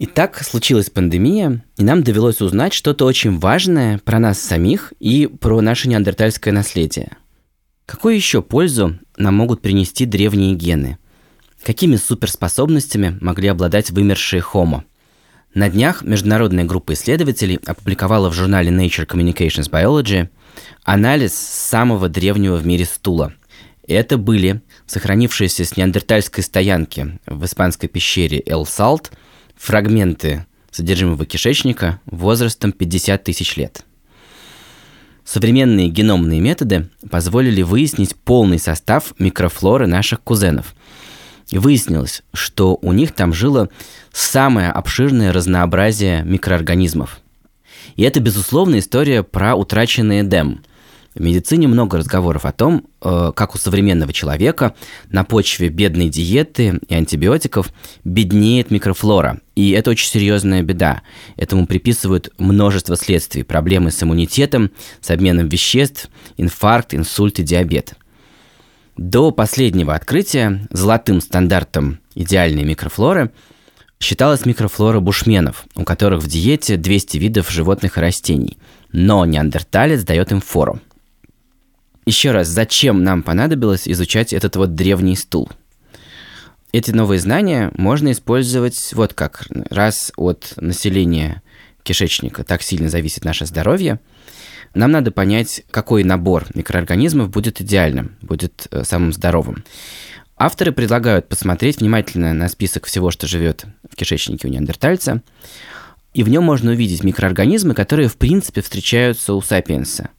Итак, 0.00 0.42
случилась 0.42 0.90
пандемия, 0.90 1.64
и 1.76 1.84
нам 1.84 2.02
довелось 2.02 2.40
узнать 2.40 2.72
что-то 2.72 3.06
очень 3.06 3.38
важное 3.38 3.98
про 3.98 4.18
нас 4.18 4.40
самих 4.40 4.92
и 4.98 5.26
про 5.26 5.60
наше 5.60 5.88
неандертальское 5.88 6.52
наследие. 6.52 7.16
Какую 7.86 8.16
еще 8.16 8.42
пользу 8.42 8.98
нам 9.16 9.34
могут 9.34 9.62
принести 9.62 10.04
древние 10.04 10.54
гены? 10.54 10.98
Какими 11.62 11.96
суперспособностями 11.96 13.16
могли 13.20 13.48
обладать 13.48 13.90
вымершие 13.90 14.42
хомо? 14.42 14.84
На 15.54 15.70
днях 15.70 16.02
международная 16.02 16.64
группа 16.64 16.94
исследователей 16.94 17.60
опубликовала 17.64 18.28
в 18.28 18.34
журнале 18.34 18.70
Nature 18.70 19.06
Communications 19.06 19.70
Biology 19.70 20.28
анализ 20.82 21.34
самого 21.34 22.08
древнего 22.08 22.56
в 22.56 22.66
мире 22.66 22.84
стула. 22.84 23.32
Это 23.86 24.18
были 24.18 24.62
сохранившиеся 24.86 25.64
с 25.64 25.76
неандертальской 25.76 26.42
стоянки 26.42 27.20
в 27.26 27.44
испанской 27.44 27.88
пещере 27.88 28.42
Эл 28.46 28.66
Салт– 28.66 29.12
фрагменты 29.56 30.44
содержимого 30.72 31.24
кишечника 31.24 32.00
возрастом 32.06 32.72
50 32.72 33.22
тысяч 33.22 33.56
лет. 33.56 33.84
Современные 35.24 35.88
геномные 35.88 36.40
методы 36.40 36.90
позволили 37.08 37.62
выяснить 37.62 38.16
полный 38.16 38.58
состав 38.58 39.14
микрофлоры 39.20 39.86
наших 39.86 40.20
кузенов. 40.20 40.74
И 41.54 41.58
выяснилось, 41.58 42.24
что 42.32 42.78
у 42.82 42.92
них 42.92 43.12
там 43.12 43.32
жило 43.32 43.68
самое 44.12 44.70
обширное 44.72 45.32
разнообразие 45.32 46.24
микроорганизмов. 46.24 47.20
И 47.94 48.02
это, 48.02 48.18
безусловно, 48.18 48.80
история 48.80 49.22
про 49.22 49.54
утраченный 49.54 50.22
Эдем– 50.22 50.62
в 51.14 51.20
медицине 51.20 51.68
много 51.68 51.98
разговоров 51.98 52.44
о 52.44 52.50
том, 52.50 52.86
э, 53.00 53.32
как 53.36 53.54
у 53.54 53.58
современного 53.58 54.12
человека 54.12 54.74
на 55.10 55.22
почве 55.22 55.68
бедной 55.68 56.08
диеты 56.08 56.80
и 56.88 56.94
антибиотиков 56.94 57.72
беднеет 58.02 58.72
микрофлора. 58.72 59.38
И 59.54 59.70
это 59.70 59.90
очень 59.92 60.08
серьезная 60.08 60.62
беда. 60.62 61.02
Этому 61.36 61.68
приписывают 61.68 62.30
множество 62.36 62.96
следствий. 62.96 63.44
Проблемы 63.44 63.92
с 63.92 64.02
иммунитетом, 64.02 64.72
с 65.00 65.08
обменом 65.10 65.48
веществ, 65.48 66.08
инфаркт, 66.36 66.94
инсульт 66.94 67.38
и 67.38 67.44
диабет. 67.44 67.94
До 68.96 69.30
последнего 69.32 69.94
открытия 69.94 70.66
золотым 70.70 71.20
стандартом 71.20 72.00
идеальной 72.14 72.64
микрофлоры 72.64 73.32
считалась 74.00 74.46
микрофлора 74.46 75.00
бушменов, 75.00 75.64
у 75.74 75.84
которых 75.84 76.22
в 76.22 76.28
диете 76.28 76.76
200 76.76 77.16
видов 77.18 77.50
животных 77.50 77.98
и 77.98 78.00
растений. 78.00 78.58
Но 78.92 79.24
неандерталец 79.24 80.04
дает 80.04 80.32
им 80.32 80.40
фору– 80.40 80.80
еще 82.06 82.32
раз, 82.32 82.48
зачем 82.48 83.02
нам 83.02 83.22
понадобилось 83.22 83.88
изучать 83.88 84.32
этот 84.34 84.56
вот 84.56 84.74
древний 84.74 85.16
стул? 85.16 85.48
Эти 86.72 86.90
новые 86.90 87.18
знания 87.18 87.70
можно 87.76 88.12
использовать 88.12 88.90
вот 88.92 89.14
как. 89.14 89.46
Раз 89.70 90.12
от 90.16 90.52
населения 90.56 91.42
кишечника 91.82 92.44
так 92.44 92.62
сильно 92.62 92.88
зависит 92.88 93.24
наше 93.24 93.46
здоровье, 93.46 94.00
нам 94.74 94.90
надо 94.90 95.10
понять, 95.10 95.62
какой 95.70 96.04
набор 96.04 96.46
микроорганизмов 96.54 97.30
будет 97.30 97.60
идеальным, 97.60 98.16
будет 98.20 98.66
э, 98.70 98.84
самым 98.84 99.12
здоровым. 99.12 99.64
Авторы 100.36 100.72
предлагают 100.72 101.28
посмотреть 101.28 101.80
внимательно 101.80 102.32
на 102.32 102.48
список 102.48 102.86
всего, 102.86 103.10
что 103.10 103.26
живет 103.26 103.64
в 103.88 103.94
кишечнике 103.94 104.48
у 104.48 104.50
неандертальца, 104.50 105.22
и 106.12 106.22
в 106.22 106.28
нем 106.28 106.44
можно 106.44 106.72
увидеть 106.72 107.04
микроорганизмы, 107.04 107.74
которые 107.74 108.08
в 108.08 108.16
принципе 108.16 108.62
встречаются 108.62 109.34
у 109.34 109.40
сапиенса– 109.40 110.10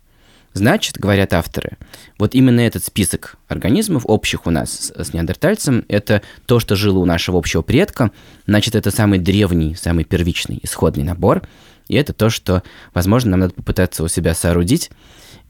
Значит, 0.55 0.97
говорят 0.97 1.33
авторы, 1.33 1.77
вот 2.17 2.33
именно 2.33 2.61
этот 2.61 2.85
список 2.85 3.35
организмов, 3.49 4.03
общих 4.05 4.47
у 4.47 4.51
нас 4.51 4.93
с 4.95 5.13
неандертальцем, 5.13 5.83
это 5.89 6.21
то, 6.45 6.61
что 6.61 6.77
жило 6.77 6.99
у 6.99 7.05
нашего 7.05 7.37
общего 7.37 7.61
предка, 7.61 8.11
значит, 8.47 8.73
это 8.73 8.89
самый 8.89 9.19
древний, 9.19 9.75
самый 9.75 10.05
первичный 10.05 10.61
исходный 10.63 11.03
набор, 11.03 11.41
и 11.89 11.95
это 11.95 12.13
то, 12.13 12.29
что, 12.29 12.63
возможно, 12.93 13.31
нам 13.31 13.41
надо 13.41 13.53
попытаться 13.53 14.01
у 14.01 14.07
себя 14.07 14.33
соорудить, 14.33 14.91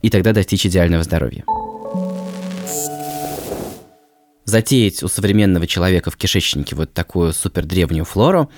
и 0.01 0.09
тогда 0.09 0.33
достичь 0.33 0.65
идеального 0.65 1.03
здоровья. 1.03 1.43
Затеять 4.45 5.03
у 5.03 5.07
современного 5.07 5.67
человека 5.67 6.09
в 6.09 6.17
кишечнике 6.17 6.75
вот 6.75 6.93
такую 6.93 7.31
супер 7.33 7.63
древнюю 7.67 8.05
флору 8.05 8.49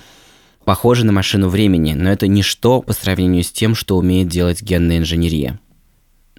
похоже 0.64 1.04
на 1.04 1.12
машину 1.12 1.50
времени, 1.50 1.92
но 1.92 2.10
это 2.10 2.26
ничто 2.26 2.80
по 2.80 2.94
сравнению 2.94 3.44
с 3.44 3.52
тем, 3.52 3.74
что 3.74 3.98
умеет 3.98 4.28
делать 4.28 4.62
генная 4.62 4.96
инженерия. 4.96 5.60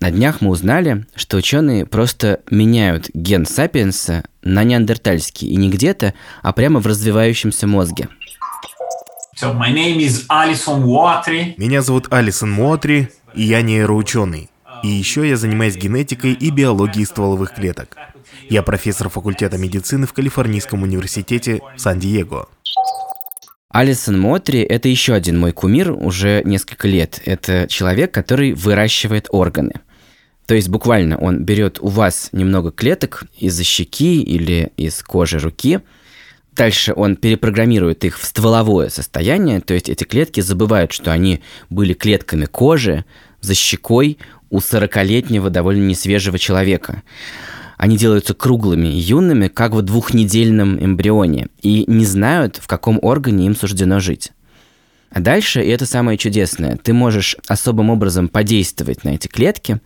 На 0.01 0.11
днях 0.11 0.39
мы 0.39 0.51
узнали, 0.51 1.05
что 1.15 1.37
ученые 1.37 1.85
просто 1.85 2.39
меняют 2.49 3.09
ген 3.13 3.45
сапиенса 3.45 4.23
на 4.41 4.63
неандертальский, 4.63 5.49
и 5.49 5.57
не 5.57 5.69
где-то, 5.69 6.13
а 6.41 6.53
прямо 6.53 6.79
в 6.79 6.87
развивающемся 6.87 7.67
мозге. 7.67 8.07
So 9.41 9.53
my 9.53 9.73
name 9.73 9.97
is 9.97 10.25
Alison 10.29 10.83
Watry. 10.83 11.53
Меня 11.57 11.81
зовут 11.81 12.07
Алисон 12.11 12.51
Муатри, 12.51 13.09
и 13.33 13.43
я 13.43 13.61
нейроученый. 13.61 14.49
И 14.83 14.87
еще 14.87 15.27
я 15.27 15.35
занимаюсь 15.35 15.75
генетикой 15.75 16.31
и 16.33 16.49
биологией 16.49 17.05
стволовых 17.05 17.53
клеток. 17.53 17.97
Я 18.49 18.63
профессор 18.63 19.09
факультета 19.09 19.57
медицины 19.57 20.07
в 20.07 20.13
Калифорнийском 20.13 20.83
университете 20.83 21.61
в 21.75 21.79
Сан-Диего. 21.79 22.47
Алисон 23.69 24.19
Мотри– 24.19 24.61
это 24.69 24.87
еще 24.87 25.13
один 25.13 25.39
мой 25.39 25.51
кумир 25.51 25.91
уже 25.91 26.41
несколько 26.43 26.87
лет. 26.87 27.21
Это 27.25 27.67
человек, 27.67 28.13
который 28.13 28.53
выращивает 28.53 29.27
органы. 29.29 29.73
То 30.49 30.55
есть 30.55 30.67
буквально 30.67 31.15
он 31.15 31.43
берет 31.43 31.77
у 31.79 31.89
вас 31.89 32.29
немного 32.31 32.71
клеток 32.71 33.25
из 33.37 33.61
щеки 33.61 34.19
или 34.19 34.71
из 34.77 35.03
кожи 35.03 35.37
руки, 35.37 35.79
дальше 36.55 36.91
он 36.95 37.17
перепрограммирует 37.17 38.03
их 38.03 38.17
в 38.17 38.25
стволовое 38.25 38.89
состояние, 38.89 39.61
то 39.61 39.75
есть 39.75 39.89
эти 39.89 40.05
клетки 40.05 40.41
забывают, 40.41 40.91
что 40.91 41.11
они 41.11 41.41
были 41.69 41.93
клетками 41.93 42.45
кожи 42.45 43.05
за 43.41 43.53
щекой 43.53 44.17
у 44.49 44.57
40-летнего 44.57 45.51
довольно 45.51 45.85
несвежего 45.85 46.39
человека. 46.39 47.03
Они 47.77 47.95
делаются 47.95 48.33
круглыми 48.33 48.87
и 48.87 48.97
юными, 48.97 49.49
как 49.49 49.73
в 49.73 49.83
двухнедельном 49.83 50.83
эмбрионе, 50.83 51.49
и 51.61 51.83
не 51.85 52.07
знают, 52.07 52.57
в 52.57 52.65
каком 52.65 52.97
органе 53.03 53.45
им 53.45 53.55
суждено 53.55 53.99
жить. 53.99 54.31
А 55.11 55.19
дальше, 55.19 55.63
и 55.63 55.69
это 55.69 55.85
самое 55.85 56.17
чудесное, 56.17 56.75
ты 56.77 56.91
можешь 56.91 57.35
особым 57.47 57.91
образом 57.91 58.29
подействовать 58.29 59.03
на 59.03 59.09
эти 59.09 59.27
клетки, 59.27 59.79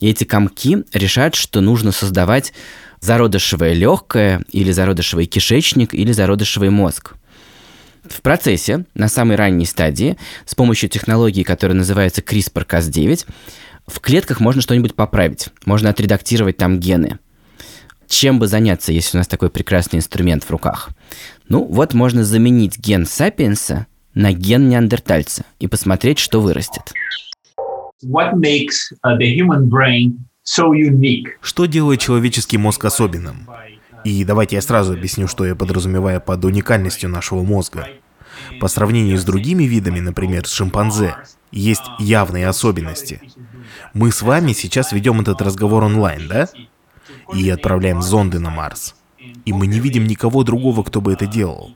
и 0.00 0.08
эти 0.08 0.24
комки 0.24 0.84
решат, 0.92 1.34
что 1.34 1.60
нужно 1.60 1.92
создавать 1.92 2.52
зародышевое 3.00 3.72
легкое, 3.72 4.42
или 4.50 4.72
зародышевый 4.72 5.26
кишечник, 5.26 5.94
или 5.94 6.12
зародышевый 6.12 6.70
мозг. 6.70 7.14
В 8.04 8.20
процессе, 8.20 8.84
на 8.94 9.08
самой 9.08 9.36
ранней 9.36 9.66
стадии, 9.66 10.16
с 10.46 10.54
помощью 10.54 10.88
технологии, 10.88 11.42
которая 11.42 11.76
называется 11.76 12.20
CRISPR-Cas9, 12.20 13.26
в 13.86 14.00
клетках 14.00 14.40
можно 14.40 14.62
что-нибудь 14.62 14.94
поправить, 14.94 15.48
можно 15.64 15.90
отредактировать 15.90 16.56
там 16.56 16.78
гены 16.78 17.18
чем 18.14 18.38
бы 18.38 18.46
заняться, 18.46 18.92
если 18.92 19.16
у 19.16 19.20
нас 19.20 19.26
такой 19.26 19.50
прекрасный 19.50 19.98
инструмент 19.98 20.44
в 20.44 20.50
руках? 20.50 20.90
Ну, 21.48 21.64
вот 21.64 21.94
можно 21.94 22.24
заменить 22.24 22.78
ген 22.78 23.06
сапиенса 23.06 23.86
на 24.14 24.32
ген 24.32 24.68
неандертальца 24.68 25.44
и 25.58 25.66
посмотреть, 25.66 26.18
что 26.18 26.40
вырастет. 26.40 26.92
Что 31.40 31.66
делает 31.66 32.00
человеческий 32.00 32.58
мозг 32.58 32.84
особенным? 32.84 33.48
И 34.04 34.24
давайте 34.24 34.56
я 34.56 34.62
сразу 34.62 34.92
объясню, 34.92 35.26
что 35.28 35.46
я 35.46 35.54
подразумеваю 35.54 36.20
под 36.20 36.44
уникальностью 36.44 37.08
нашего 37.08 37.42
мозга. 37.42 37.88
По 38.60 38.68
сравнению 38.68 39.16
с 39.16 39.24
другими 39.24 39.64
видами, 39.64 40.00
например, 40.00 40.46
с 40.46 40.52
шимпанзе, 40.52 41.16
есть 41.50 41.84
явные 41.98 42.48
особенности. 42.48 43.20
Мы 43.94 44.10
с 44.10 44.22
вами 44.22 44.52
сейчас 44.52 44.92
ведем 44.92 45.20
этот 45.20 45.40
разговор 45.40 45.84
онлайн, 45.84 46.28
да? 46.28 46.48
и 47.32 47.48
отправляем 47.50 48.02
зонды 48.02 48.38
на 48.38 48.50
Марс. 48.50 48.94
И 49.44 49.52
мы 49.52 49.66
не 49.66 49.80
видим 49.80 50.06
никого 50.06 50.44
другого, 50.44 50.82
кто 50.82 51.00
бы 51.00 51.12
это 51.12 51.26
делал. 51.26 51.74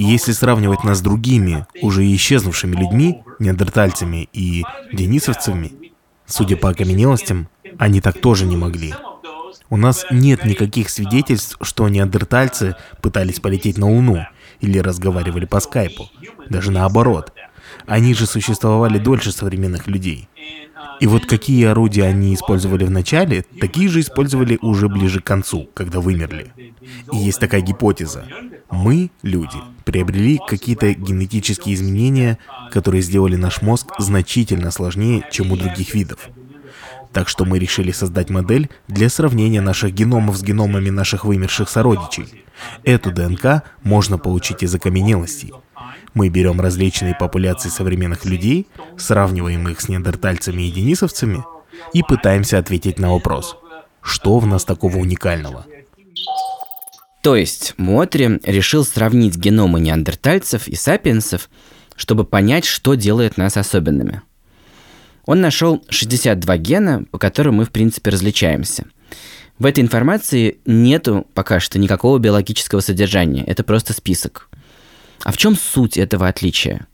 И 0.00 0.02
если 0.02 0.32
сравнивать 0.32 0.82
нас 0.82 0.96
с 0.96 1.02
другими, 1.02 1.66
уже 1.82 2.10
исчезнувшими 2.14 2.74
людьми, 2.74 3.22
неандертальцами 3.38 4.30
и 4.32 4.64
денисовцами, 4.94 5.92
судя 6.24 6.56
по 6.56 6.70
окаменелостям, 6.70 7.50
они 7.78 8.00
так 8.00 8.18
тоже 8.18 8.46
не 8.46 8.56
могли. 8.56 8.94
У 9.68 9.76
нас 9.76 10.06
нет 10.10 10.46
никаких 10.46 10.88
свидетельств, 10.88 11.58
что 11.60 11.86
неандертальцы 11.90 12.76
пытались 13.02 13.40
полететь 13.40 13.76
на 13.76 13.90
Луну 13.90 14.24
или 14.62 14.78
разговаривали 14.78 15.44
по 15.44 15.60
скайпу. 15.60 16.08
Даже 16.48 16.70
наоборот. 16.70 17.34
Они 17.86 18.14
же 18.14 18.26
существовали 18.26 18.98
дольше 18.98 19.32
современных 19.32 19.86
людей. 19.86 20.28
И 21.00 21.06
вот 21.06 21.24
какие 21.26 21.64
орудия 21.64 22.04
они 22.04 22.34
использовали 22.34 22.84
в 22.84 22.90
начале, 22.90 23.44
такие 23.58 23.88
же 23.88 24.00
использовали 24.00 24.58
уже 24.60 24.88
ближе 24.88 25.20
к 25.20 25.24
концу, 25.24 25.68
когда 25.72 25.98
вымерли. 25.98 26.52
И 27.12 27.16
есть 27.16 27.40
такая 27.40 27.62
гипотеза. 27.62 28.24
Мы, 28.70 29.10
люди, 29.22 29.56
приобрели 29.84 30.38
какие-то 30.46 30.92
генетические 30.92 31.74
изменения, 31.74 32.38
которые 32.70 33.02
сделали 33.02 33.36
наш 33.36 33.62
мозг 33.62 33.86
значительно 33.98 34.70
сложнее, 34.70 35.26
чем 35.30 35.50
у 35.52 35.56
других 35.56 35.94
видов. 35.94 36.28
Так 37.12 37.28
что 37.28 37.44
мы 37.44 37.58
решили 37.58 37.90
создать 37.92 38.30
модель 38.30 38.68
для 38.86 39.08
сравнения 39.08 39.60
наших 39.60 39.92
геномов 39.92 40.36
с 40.36 40.42
геномами 40.42 40.90
наших 40.90 41.24
вымерших 41.24 41.68
сородичей. 41.68 42.44
Эту 42.84 43.10
ДНК 43.10 43.62
можно 43.82 44.18
получить 44.18 44.62
из 44.62 44.74
окаменелостей. 44.74 45.52
Мы 46.14 46.28
берем 46.28 46.60
различные 46.60 47.14
популяции 47.14 47.68
современных 47.68 48.24
людей, 48.24 48.66
сравниваем 48.98 49.68
их 49.68 49.80
с 49.80 49.88
неандертальцами 49.88 50.62
и 50.62 50.70
денисовцами 50.70 51.44
и 51.92 52.02
пытаемся 52.02 52.58
ответить 52.58 52.98
на 52.98 53.12
вопрос, 53.12 53.56
что 54.02 54.38
в 54.38 54.46
нас 54.46 54.64
такого 54.64 54.96
уникального. 54.96 55.66
То 57.22 57.36
есть 57.36 57.74
Мотри 57.76 58.40
решил 58.44 58.84
сравнить 58.84 59.36
геномы 59.36 59.80
неандертальцев 59.80 60.68
и 60.68 60.74
сапиенсов, 60.74 61.50
чтобы 61.94 62.24
понять, 62.24 62.64
что 62.64 62.94
делает 62.94 63.36
нас 63.36 63.56
особенными. 63.56 64.22
Он 65.26 65.40
нашел 65.40 65.84
62 65.90 66.56
гена, 66.56 67.04
по 67.10 67.18
которым 67.18 67.56
мы, 67.56 67.66
в 67.66 67.70
принципе, 67.70 68.10
различаемся. 68.10 68.86
В 69.58 69.66
этой 69.66 69.80
информации 69.80 70.58
нету 70.64 71.26
пока 71.34 71.60
что 71.60 71.78
никакого 71.78 72.18
биологического 72.18 72.80
содержания, 72.80 73.44
это 73.44 73.62
просто 73.62 73.92
список. 73.92 74.48
А 75.22 75.32
в 75.32 75.36
чем 75.36 75.56
суть 75.56 75.96
этого 75.96 76.28
отличия? 76.28 76.86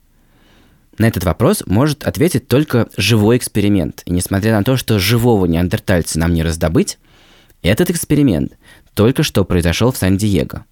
На 0.99 1.07
этот 1.07 1.25
вопрос 1.25 1.63
может 1.67 2.05
ответить 2.05 2.49
только 2.49 2.89
живой 2.97 3.37
эксперимент. 3.37 4.03
И 4.07 4.13
несмотря 4.13 4.57
на 4.57 4.65
то, 4.65 4.77
что 4.77 4.99
живого 4.99 5.47
неандертальца 5.47 6.19
нам 6.19 6.33
не 6.33 6.43
раздобыть, 6.43 6.99
этот 7.63 7.91
эксперимент 7.91 8.57
только 8.95 9.23
что 9.23 9.45
произошел 9.45 9.93
в 9.93 9.97
Сан-Диего. 9.97 10.65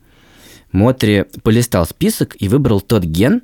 Мотри 0.72 1.24
полистал 1.42 1.86
список 1.86 2.36
и 2.40 2.48
выбрал 2.48 2.80
тот 2.80 3.04
ген, 3.04 3.42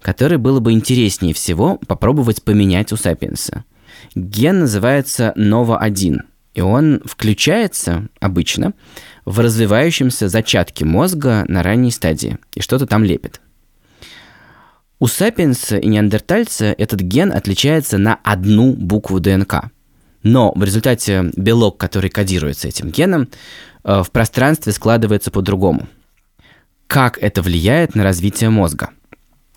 который 0.00 0.38
было 0.38 0.58
бы 0.60 0.72
интереснее 0.72 1.34
всего 1.34 1.78
попробовать 1.86 2.42
поменять 2.42 2.92
у 2.92 2.96
сапиенса. 2.96 3.64
Ген 4.14 4.60
называется 4.60 5.32
NOVA1, 5.36 6.22
и 6.54 6.60
он 6.60 7.00
включается 7.04 8.08
обычно 8.20 8.72
в 9.24 9.38
развивающемся 9.38 10.28
зачатке 10.28 10.84
мозга 10.84 11.44
на 11.46 11.62
ранней 11.62 11.90
стадии 11.90 12.38
и 12.54 12.60
что-то 12.60 12.86
там 12.86 13.04
лепит. 13.04 13.40
У 15.02 15.08
сапиенса 15.08 15.78
и 15.78 15.88
неандертальца 15.88 16.66
этот 16.78 17.00
ген 17.00 17.32
отличается 17.32 17.98
на 17.98 18.20
одну 18.22 18.72
букву 18.72 19.18
ДНК. 19.18 19.72
Но 20.22 20.52
в 20.54 20.62
результате 20.62 21.32
белок, 21.36 21.76
который 21.76 22.08
кодируется 22.08 22.68
этим 22.68 22.90
геном, 22.90 23.28
э, 23.82 24.04
в 24.04 24.12
пространстве 24.12 24.72
складывается 24.72 25.32
по-другому. 25.32 25.88
Как 26.86 27.18
это 27.20 27.42
влияет 27.42 27.96
на 27.96 28.04
развитие 28.04 28.50
мозга? 28.50 28.90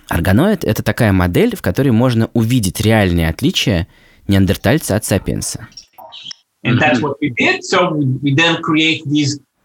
Органоид– 0.07 0.63
это 0.65 0.81
такая 0.81 1.11
модель, 1.11 1.55
в 1.55 1.61
которой 1.61 1.91
можно 1.91 2.31
увидеть 2.33 2.81
реальные 2.81 3.29
отличия 3.29 3.87
неандертальца 4.27 4.95
от 4.95 5.05
сапиенса. 5.05 5.67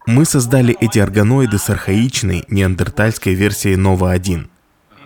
Мы 0.05 0.25
создали 0.25 0.77
эти 0.79 0.99
органоиды 0.99 1.57
с 1.57 1.71
архаичной 1.71 2.43
неандертальской 2.49 3.33
версией 3.33 3.77
Нова-1. 3.77 4.45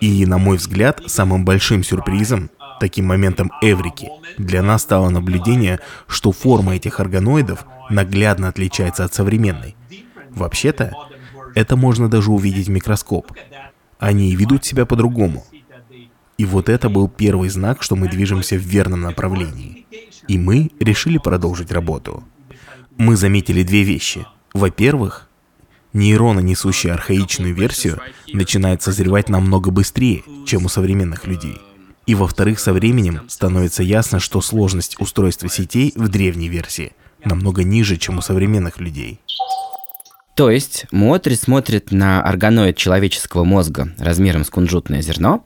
И, 0.00 0.26
на 0.26 0.38
мой 0.38 0.56
взгляд, 0.56 1.02
самым 1.06 1.44
большим 1.44 1.82
сюрпризом, 1.82 2.50
таким 2.80 3.06
моментом 3.06 3.50
эврики, 3.62 4.08
для 4.38 4.62
нас 4.62 4.82
стало 4.82 5.08
наблюдение, 5.08 5.80
что 6.06 6.32
форма 6.32 6.76
этих 6.76 7.00
органоидов 7.00 7.64
наглядно 7.90 8.48
отличается 8.48 9.04
от 9.04 9.14
современной. 9.14 9.76
Вообще-то, 10.30 10.92
это 11.54 11.76
можно 11.76 12.10
даже 12.10 12.30
увидеть 12.30 12.66
в 12.66 12.70
микроскоп. 12.70 13.32
Они 13.98 14.36
ведут 14.36 14.64
себя 14.64 14.84
по-другому. 14.84 15.44
И 16.36 16.44
вот 16.44 16.68
это 16.68 16.90
был 16.90 17.08
первый 17.08 17.48
знак, 17.48 17.82
что 17.82 17.96
мы 17.96 18.08
движемся 18.08 18.56
в 18.56 18.60
верном 18.60 19.00
направлении. 19.00 19.86
И 20.28 20.38
мы 20.38 20.70
решили 20.80 21.16
продолжить 21.16 21.72
работу. 21.72 22.22
Мы 22.98 23.16
заметили 23.16 23.62
две 23.62 23.84
вещи. 23.84 24.26
Во-первых, 24.52 25.25
нейроны, 25.96 26.40
несущие 26.40 26.92
архаичную 26.92 27.54
версию, 27.54 28.00
начинают 28.32 28.82
созревать 28.82 29.28
намного 29.28 29.70
быстрее, 29.70 30.22
чем 30.46 30.66
у 30.66 30.68
современных 30.68 31.26
людей. 31.26 31.58
И 32.06 32.14
во-вторых, 32.14 32.60
со 32.60 32.72
временем 32.72 33.22
становится 33.28 33.82
ясно, 33.82 34.20
что 34.20 34.40
сложность 34.40 35.00
устройства 35.00 35.48
сетей 35.48 35.92
в 35.96 36.08
древней 36.08 36.48
версии 36.48 36.92
намного 37.24 37.64
ниже, 37.64 37.96
чем 37.96 38.18
у 38.18 38.22
современных 38.22 38.78
людей. 38.78 39.20
То 40.36 40.50
есть 40.50 40.86
Муотри 40.92 41.34
смотрит 41.34 41.92
на 41.92 42.22
органоид 42.22 42.76
человеческого 42.76 43.44
мозга 43.44 43.92
размером 43.98 44.44
с 44.44 44.50
кунжутное 44.50 45.00
зерно 45.00 45.44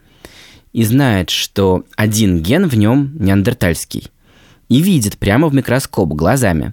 и 0.73 0.83
знает, 0.83 1.31
что 1.31 1.85
один 1.97 2.43
ген 2.43 2.69
в 2.69 2.77
нем 2.77 3.13
неандертальский. 3.19 4.11
И 4.70 4.80
видит 4.80 5.18
прямо 5.18 5.48
в 5.48 5.54
микроскоп 5.54 6.09
глазами, 6.14 6.72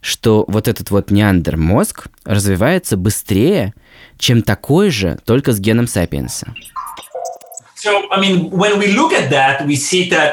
что 0.00 0.44
вот 0.46 0.68
этот 0.68 0.92
вот 0.92 1.10
неандер 1.10 1.56
мозг 1.56 2.06
развивается 2.24 2.96
быстрее, 2.96 3.74
чем 4.18 4.42
такой 4.42 4.90
же, 4.90 5.18
только 5.24 5.52
с 5.52 5.58
геном 5.58 5.88
сапиенса. 5.88 6.54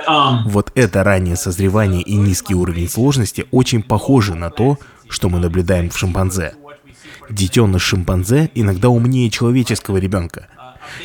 Um, 0.08 0.40
вот 0.46 0.72
это 0.76 1.04
раннее 1.04 1.36
созревание 1.36 2.02
и 2.04 2.16
низкий 2.16 2.56
уровень 2.56 2.90
сложности 2.90 3.46
очень 3.52 3.82
похожи 3.82 4.36
на 4.36 4.52
то, 4.52 4.78
что 5.10 5.30
мы 5.30 5.40
наблюдаем 5.40 5.90
в 5.90 5.98
шимпанзе– 5.98 6.54
Детеныш 7.30 7.84
шимпанзе 7.84 8.52
иногда 8.54 8.90
умнее 8.90 9.30
человеческого 9.30 9.98
ребенка. 9.98 10.48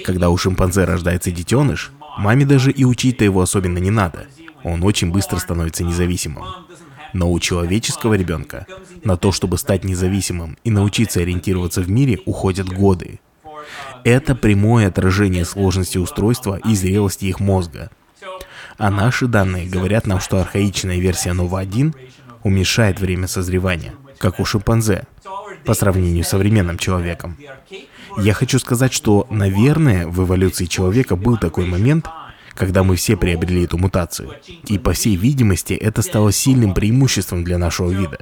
Когда 0.04 0.28
у 0.28 0.36
шимпанзе 0.36 0.84
рождается 0.84 1.30
детеныш, 1.30 1.92
маме 2.18 2.44
даже 2.44 2.70
и 2.70 2.84
учить-то 2.84 3.24
его 3.24 3.40
особенно 3.40 3.78
не 3.78 3.90
надо. 3.90 4.26
Он 4.64 4.82
очень 4.82 5.10
быстро 5.10 5.38
становится 5.38 5.84
независимым. 5.84 6.44
Но 7.12 7.30
у 7.30 7.40
человеческого 7.40 8.14
ребенка 8.14 8.66
на 9.02 9.16
то, 9.16 9.32
чтобы 9.32 9.58
стать 9.58 9.84
независимым 9.84 10.56
и 10.64 10.70
научиться 10.70 11.20
ориентироваться 11.20 11.80
в 11.80 11.90
мире, 11.90 12.20
уходят 12.24 12.68
годы. 12.68 13.20
Это 14.04 14.34
прямое 14.34 14.88
отражение 14.88 15.44
сложности 15.44 15.98
устройства 15.98 16.58
и 16.64 16.74
зрелости 16.74 17.26
их 17.26 17.40
мозга. 17.40 17.90
А 18.78 18.90
наши 18.90 19.26
данные 19.26 19.68
говорят 19.68 20.06
нам, 20.06 20.20
что 20.20 20.40
архаичная 20.40 20.98
версия 20.98 21.32
Нова-1 21.32 21.94
уменьшает 22.42 23.00
время 23.00 23.26
созревания, 23.26 23.92
как 24.18 24.40
у 24.40 24.44
шимпанзе 24.44 25.04
по 25.64 25.74
сравнению 25.74 26.24
с 26.24 26.28
современным 26.28 26.78
человеком. 26.78 27.36
Я 28.16 28.32
хочу 28.32 28.58
сказать, 28.58 28.92
что, 28.92 29.26
наверное, 29.30 30.06
в 30.06 30.24
эволюции 30.24 30.64
человека 30.64 31.16
был 31.16 31.36
такой 31.36 31.66
момент, 31.66 32.06
когда 32.60 32.82
мы 32.82 32.96
все 32.96 33.16
приобрели 33.16 33.64
эту 33.64 33.78
мутацию. 33.78 34.34
И, 34.66 34.76
по 34.76 34.92
всей 34.92 35.16
видимости, 35.16 35.72
это 35.72 36.02
стало 36.02 36.30
сильным 36.30 36.74
преимуществом 36.74 37.42
для 37.42 37.56
нашего 37.56 37.90
вида. 37.90 38.18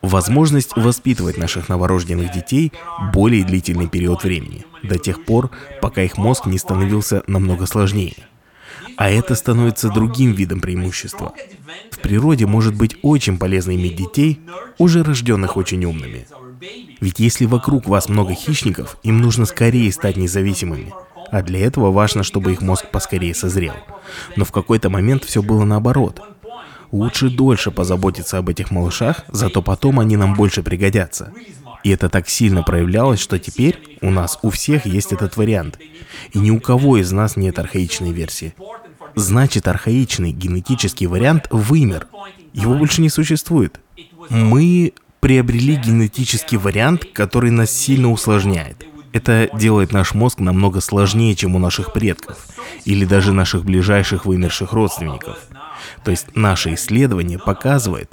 Возможность 0.00 0.74
воспитывать 0.74 1.36
наших 1.36 1.68
новорожденных 1.68 2.32
детей 2.32 2.72
более 3.12 3.44
длительный 3.44 3.86
период 3.86 4.24
времени, 4.24 4.64
до 4.82 4.98
тех 4.98 5.26
пор, 5.26 5.50
пока 5.82 6.00
их 6.02 6.16
мозг 6.16 6.46
не 6.46 6.56
становился 6.56 7.24
намного 7.26 7.66
сложнее. 7.66 8.16
А 8.96 9.10
это 9.10 9.34
становится 9.34 9.90
другим 9.90 10.32
видом 10.32 10.62
преимущества. 10.62 11.34
В 11.90 11.98
природе 11.98 12.46
может 12.46 12.74
быть 12.74 12.96
очень 13.02 13.36
полезно 13.36 13.74
иметь 13.74 13.96
детей, 13.96 14.40
уже 14.78 15.02
рожденных 15.02 15.58
очень 15.58 15.84
умными. 15.84 16.26
Ведь 17.02 17.18
если 17.18 17.44
вокруг 17.44 17.86
вас 17.86 18.08
много 18.08 18.32
хищников, 18.32 18.96
им 19.02 19.20
нужно 19.20 19.44
скорее 19.44 19.92
стать 19.92 20.16
независимыми. 20.16 20.94
А 21.30 21.42
для 21.42 21.60
этого 21.60 21.90
важно, 21.90 22.22
чтобы 22.22 22.52
их 22.52 22.60
мозг 22.60 22.86
поскорее 22.90 23.34
созрел. 23.34 23.74
Но 24.36 24.44
в 24.44 24.52
какой-то 24.52 24.90
момент 24.90 25.24
все 25.24 25.42
было 25.42 25.64
наоборот. 25.64 26.20
Лучше 26.92 27.28
дольше 27.28 27.70
позаботиться 27.70 28.38
об 28.38 28.48
этих 28.48 28.70
малышах, 28.70 29.24
зато 29.28 29.62
потом 29.62 29.98
они 29.98 30.16
нам 30.16 30.34
больше 30.34 30.62
пригодятся. 30.62 31.32
И 31.82 31.90
это 31.90 32.08
так 32.08 32.28
сильно 32.28 32.62
проявлялось, 32.62 33.20
что 33.20 33.38
теперь 33.38 33.98
у 34.00 34.10
нас 34.10 34.38
у 34.42 34.50
всех 34.50 34.86
есть 34.86 35.12
этот 35.12 35.36
вариант. 35.36 35.78
И 36.32 36.38
ни 36.38 36.50
у 36.50 36.60
кого 36.60 36.96
из 36.96 37.12
нас 37.12 37.36
нет 37.36 37.58
архаичной 37.58 38.12
версии. 38.12 38.54
Значит, 39.16 39.68
архаичный 39.68 40.32
генетический 40.32 41.06
вариант 41.06 41.48
вымер. 41.50 42.06
Его 42.52 42.74
больше 42.74 43.00
не 43.02 43.10
существует. 43.10 43.80
Мы 44.30 44.94
приобрели 45.20 45.76
генетический 45.76 46.58
вариант, 46.58 47.06
который 47.12 47.50
нас 47.50 47.70
сильно 47.70 48.10
усложняет. 48.10 48.86
Это 49.14 49.48
делает 49.54 49.92
наш 49.92 50.12
мозг 50.12 50.40
намного 50.40 50.80
сложнее, 50.80 51.36
чем 51.36 51.54
у 51.54 51.60
наших 51.60 51.92
предков, 51.92 52.48
или 52.84 53.04
даже 53.04 53.32
наших 53.32 53.64
ближайших 53.64 54.26
вымерших 54.26 54.72
родственников. 54.72 55.38
То 56.02 56.10
есть 56.10 56.34
наше 56.34 56.74
исследование 56.74 57.38
показывает, 57.38 58.10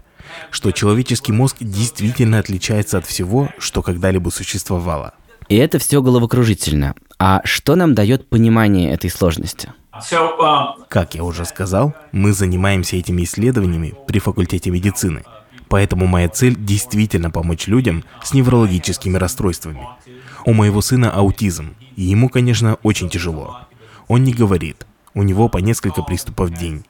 что 0.52 0.72
человеческий 0.72 1.32
мозг 1.32 1.58
действительно 1.60 2.38
отличается 2.38 3.00
от 3.00 3.08
всего, 3.08 3.50
что 3.58 3.82
когда-либо 3.82 4.30
существовало. 4.30 5.16
И 5.50 5.56
это 5.56 5.80
все 5.80 6.04
головокружительно. 6.04 6.94
А 7.18 7.42
что 7.46 7.76
нам 7.76 7.96
дает 7.96 8.30
понимание 8.30 8.92
этой 8.94 9.10
сложности? 9.10 9.74
Как 10.88 11.16
я 11.16 11.24
уже 11.24 11.46
сказал, 11.46 11.96
мы 12.12 12.32
занимаемся 12.32 12.96
этими 12.96 13.24
исследованиями 13.24 13.96
при 14.08 14.20
факультете 14.20 14.70
медицины– 14.70 15.24
Поэтому 15.72 16.06
моя 16.06 16.28
цель 16.28 16.58
действительно 16.58 17.32
помочь 17.32 17.68
людям 17.68 18.04
с 18.22 18.34
неврологическими 18.34 19.16
расстройствами. 19.16 19.88
У 20.44 20.52
моего 20.52 20.82
сына 20.82 21.10
аутизм, 21.10 21.76
и 21.96 22.02
ему, 22.02 22.28
конечно, 22.28 22.76
очень 22.84 23.10
тяжело. 23.10 23.60
Он 24.10 24.26
не 24.26 24.34
говорит, 24.34 24.86
у 25.14 25.24
него 25.24 25.48
по 25.48 25.60
несколько 25.60 26.02
приступов 26.02 26.50
в 26.50 26.58
день. 26.58 26.84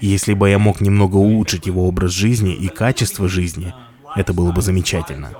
Если 0.00 0.34
бы 0.34 0.50
я 0.50 0.58
мог 0.58 0.80
немного 0.80 1.18
улучшить 1.18 1.66
его 1.66 1.86
образ 1.86 2.10
жизни 2.10 2.52
и 2.52 2.66
качество 2.66 3.28
жизни, 3.28 3.72
это 4.16 4.32
было 4.32 4.50
бы 4.50 4.60
замечательно. 4.60 5.30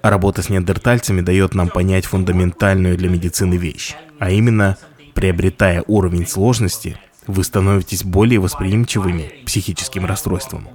А 0.00 0.08
работа 0.08 0.40
с 0.40 0.48
неандертальцами 0.48 1.20
дает 1.20 1.56
нам 1.56 1.68
понять 1.68 2.04
фундаментальную 2.04 2.96
для 2.96 3.08
медицины 3.08 3.54
вещь, 3.54 3.96
а 4.20 4.30
именно, 4.30 4.76
приобретая 5.14 5.82
уровень 5.88 6.28
сложности, 6.28 6.96
вы 7.26 7.42
становитесь 7.42 8.04
более 8.04 8.38
восприимчивыми 8.38 9.32
к 9.42 9.46
психическим 9.46 10.06
расстройствам. 10.06 10.68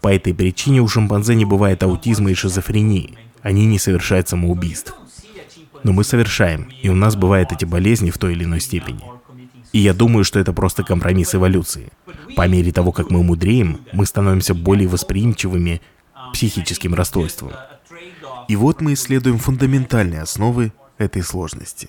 По 0.00 0.12
этой 0.12 0.34
причине 0.34 0.80
у 0.80 0.88
шимпанзе 0.88 1.34
не 1.34 1.44
бывает 1.44 1.82
аутизма 1.82 2.30
и 2.30 2.34
шизофрении. 2.34 3.16
Они 3.42 3.66
не 3.66 3.78
совершают 3.78 4.28
самоубийств. 4.28 4.94
Но 5.82 5.92
мы 5.92 6.04
совершаем, 6.04 6.68
и 6.82 6.88
у 6.88 6.94
нас 6.94 7.16
бывают 7.16 7.52
эти 7.52 7.64
болезни 7.64 8.10
в 8.10 8.18
той 8.18 8.32
или 8.32 8.44
иной 8.44 8.60
степени. 8.60 9.00
И 9.72 9.78
я 9.78 9.94
думаю, 9.94 10.24
что 10.24 10.38
это 10.38 10.52
просто 10.52 10.82
компромисс 10.82 11.34
эволюции. 11.34 11.90
По 12.36 12.46
мере 12.48 12.72
того, 12.72 12.92
как 12.92 13.10
мы 13.10 13.22
мудреем, 13.22 13.80
мы 13.92 14.04
становимся 14.04 14.54
более 14.54 14.88
восприимчивыми 14.88 15.80
к 16.12 16.32
психическим 16.32 16.94
расстройствам. 16.94 17.52
И 18.48 18.56
вот 18.56 18.80
мы 18.80 18.94
исследуем 18.94 19.38
фундаментальные 19.38 20.22
основы 20.22 20.72
этой 20.98 21.22
сложности. 21.22 21.88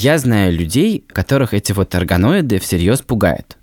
Я 0.00 0.16
знаю 0.18 0.56
людей, 0.56 1.04
которых 1.08 1.54
эти 1.54 1.72
вот 1.72 1.92
органоиды 1.92 2.60
всерьез 2.60 3.02
пугают. 3.02 3.58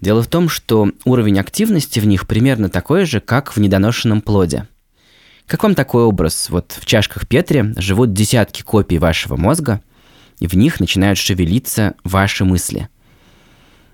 Дело 0.00 0.22
в 0.22 0.28
том, 0.28 0.48
что 0.48 0.92
уровень 1.04 1.40
активности 1.40 1.98
в 1.98 2.06
них 2.06 2.28
примерно 2.28 2.68
такой 2.68 3.06
же, 3.06 3.18
как 3.18 3.56
в 3.56 3.58
недоношенном 3.58 4.20
плоде. 4.20 4.68
Как 5.48 5.64
вам 5.64 5.74
такой 5.74 6.04
образ? 6.04 6.48
Вот 6.48 6.78
в 6.78 6.86
чашках 6.86 7.26
Петри 7.26 7.74
живут 7.76 8.12
десятки 8.12 8.62
копий 8.62 8.98
вашего 8.98 9.34
мозга, 9.34 9.82
и 10.38 10.46
в 10.46 10.54
них 10.54 10.78
начинают 10.78 11.18
шевелиться 11.18 11.94
ваши 12.04 12.44
мысли. 12.44 12.88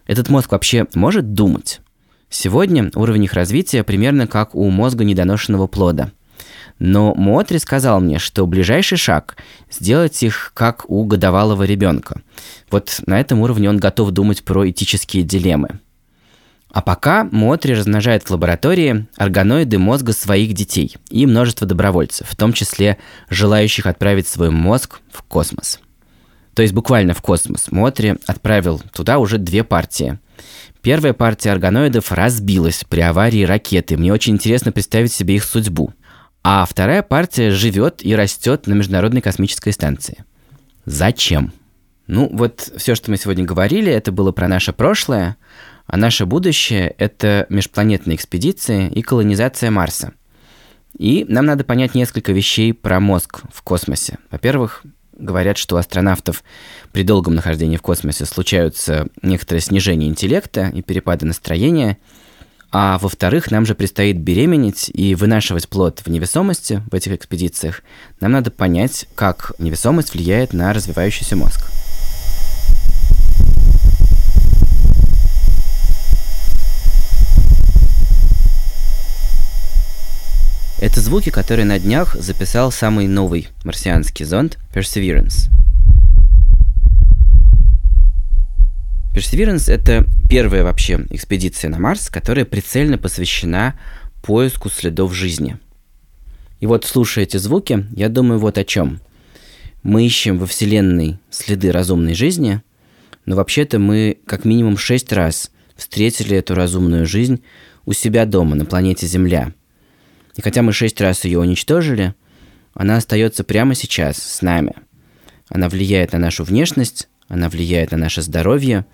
Этот 0.07 0.29
мозг 0.29 0.53
вообще 0.53 0.87
может 0.93 1.33
думать? 1.33 1.81
Сегодня 2.29 2.91
уровень 2.95 3.25
их 3.25 3.33
развития 3.33 3.85
примерно 3.85 4.27
как 4.27 4.55
у 4.55 4.69
мозга 4.69 5.03
недоношенного 5.03 5.67
плода– 5.67 6.13
но 6.79 7.15
Мотри 7.15 7.59
сказал 7.59 8.01
мне, 8.01 8.19
что 8.19 8.47
ближайший 8.47 8.99
шаг– 8.99 9.37
сделать 9.71 10.23
их 10.23 10.53
как 10.55 10.89
у 10.89 11.05
годовалого 11.05 11.65
ребенка. 11.65 12.21
Вот 12.71 13.01
на 13.07 13.19
этом 13.19 13.41
уровне 13.41 13.69
он 13.69 13.79
готов 13.79 14.11
думать 14.13 14.45
про 14.45 14.69
этические 14.69 15.25
дилеммы. 15.25 15.81
А 16.71 16.83
пока 16.83 17.25
Мотри 17.25 17.75
размножает 17.75 18.25
в 18.25 18.31
лаборатории 18.31 19.07
органоиды 19.17 19.79
мозга 19.79 20.13
своих 20.13 20.53
детей 20.53 20.97
и 21.09 21.27
множество 21.27 21.67
добровольцев, 21.67 22.29
в 22.29 22.37
том 22.37 22.53
числе 22.53 22.99
желающих 23.31 23.87
отправить 23.87 24.29
свой 24.29 24.51
мозг 24.51 25.01
в 25.11 25.23
космос. 25.23 25.81
То 26.55 26.63
есть 26.63 26.75
буквально 26.75 27.15
в 27.15 27.23
космос. 27.23 27.71
Мотри 27.71 28.17
отправил 28.27 28.83
туда 28.93 29.19
уже 29.19 29.39
две 29.39 29.65
партии. 29.65 30.19
Первая 30.83 31.13
партия 31.13 31.51
органоидов 31.51 32.13
разбилась 32.13 32.85
при 32.89 33.01
аварии 33.01 33.45
ракеты. 33.45 33.97
Мне 33.97 34.13
очень 34.13 34.35
интересно 34.35 34.71
представить 34.71 35.13
себе 35.13 35.37
их 35.37 35.45
судьбу– 35.45 35.93
а 36.43 36.65
вторая 36.65 37.03
партия 37.03 37.51
живет 37.51 38.05
и 38.05 38.15
растет 38.15 38.67
на 38.67 38.75
Международной 38.75 39.21
космической 39.21 39.73
станции. 39.73 40.25
Зачем? 40.85 41.53
Ну, 42.07 42.29
вот 42.33 42.73
все, 42.77 42.95
что 42.95 43.11
мы 43.11 43.19
сегодня 43.19 43.45
говорили, 43.45 43.93
это 43.93 44.13
было 44.13 44.33
про 44.33 44.49
наше 44.49 44.73
прошлое, 44.73 45.37
а 45.87 45.97
наше 45.97 46.25
будущее– 46.25 46.95
это 46.99 47.47
межпланетные 47.51 48.17
экспедиции 48.17 48.91
и 48.91 49.03
колонизация 49.03 49.71
Марса. 49.71 50.13
И 50.97 51.27
нам 51.29 51.47
надо 51.47 51.65
понять 51.65 51.95
несколько 51.95 52.33
вещей 52.33 52.73
про 52.73 52.99
мозг 52.99 53.43
в 53.53 53.63
космосе. 53.63 54.19
Во-первых, 54.31 54.85
говорят, 55.13 55.59
что 55.59 55.77
у 55.77 55.79
астронавтов 55.79 56.43
при 56.93 57.03
долгом 57.03 57.35
нахождении 57.35 57.77
в 57.77 57.83
космосе 57.83 58.25
случаются 58.25 59.09
некоторые 59.23 59.63
снижения 59.63 60.09
интеллекта 60.09 60.69
и 60.69 60.83
перепады 60.83 61.27
настроения. 61.27 61.99
А 62.71 62.99
во-вторых, 62.99 63.51
нам 63.51 63.65
же 63.65 63.75
предстоит 63.75 64.19
беременеть 64.19 64.91
и 64.93 65.15
вынашивать 65.15 65.69
плод 65.69 66.01
в 66.05 66.11
невесомости 66.11 66.83
в 66.91 66.95
этих 66.95 67.13
экспедициях. 67.13 67.83
Нам 68.21 68.33
надо 68.33 68.51
понять, 68.51 69.07
как 69.15 69.53
невесомость 69.59 70.13
влияет 70.13 70.53
на 70.53 70.75
развивающийся 70.75 71.35
мозг. 71.35 71.71
Это 80.79 81.01
звуки, 81.01 81.31
которые 81.31 81.65
на 81.65 81.79
днях 81.79 82.15
записал 82.15 82.71
самый 82.71 83.09
новый 83.09 83.49
марсианский 83.65 84.25
зонд 84.25 84.59
Perseverance. 84.73 85.51
Perseverance— 89.15 89.71
это 89.73 90.07
первая 90.29 90.63
вообще 90.63 91.07
экспедиция 91.11 91.71
на 91.71 91.79
Марс, 91.79 92.09
которая 92.09 92.45
прицельно 92.45 92.99
посвящена 92.99 93.79
поиску 94.23 94.71
следов 94.71 95.15
жизни. 95.15 95.59
И 96.61 96.67
вот, 96.67 96.85
слушая 96.85 97.25
эти 97.25 97.37
звуки, 97.37 97.87
я 97.95 98.09
думаю 98.09 98.39
вот 98.39 98.59
о 98.59 98.65
чем. 98.65 99.01
Мы 99.83 100.07
ищем 100.07 100.39
во 100.39 100.47
Вселенной 100.47 101.19
следы 101.31 101.73
разумной 101.73 102.15
жизни, 102.15 102.63
но 103.27 103.37
вообще-то 103.37 103.79
мы 103.79 104.19
как 104.27 104.45
минимум 104.45 104.77
шесть 104.77 105.13
раз 105.13 105.51
встретили 105.77 106.37
эту 106.37 106.55
разумную 106.55 107.07
жизнь 107.07 107.43
у 107.87 107.93
себя 107.93 108.27
дома, 108.27 108.57
на 108.57 108.65
планете 108.65 109.07
Земля— 109.07 109.53
и 110.39 110.41
хотя 110.41 110.63
мы 110.63 110.73
шесть 110.73 111.01
раз 111.01 111.25
ее 111.25 111.41
уничтожили, 111.41 112.15
она 112.73 112.97
остается 112.97 113.43
прямо 113.43 113.75
сейчас 113.75 114.19
с 114.19 114.41
нами. 114.41 114.73
Она 115.49 115.69
влияет 115.69 116.13
на 116.13 116.21
нашу 116.21 116.45
внешность, 116.45 117.09
она 117.29 117.49
влияет 117.49 117.93
на 117.93 117.99
наше 117.99 118.23
здоровье, 118.23 118.87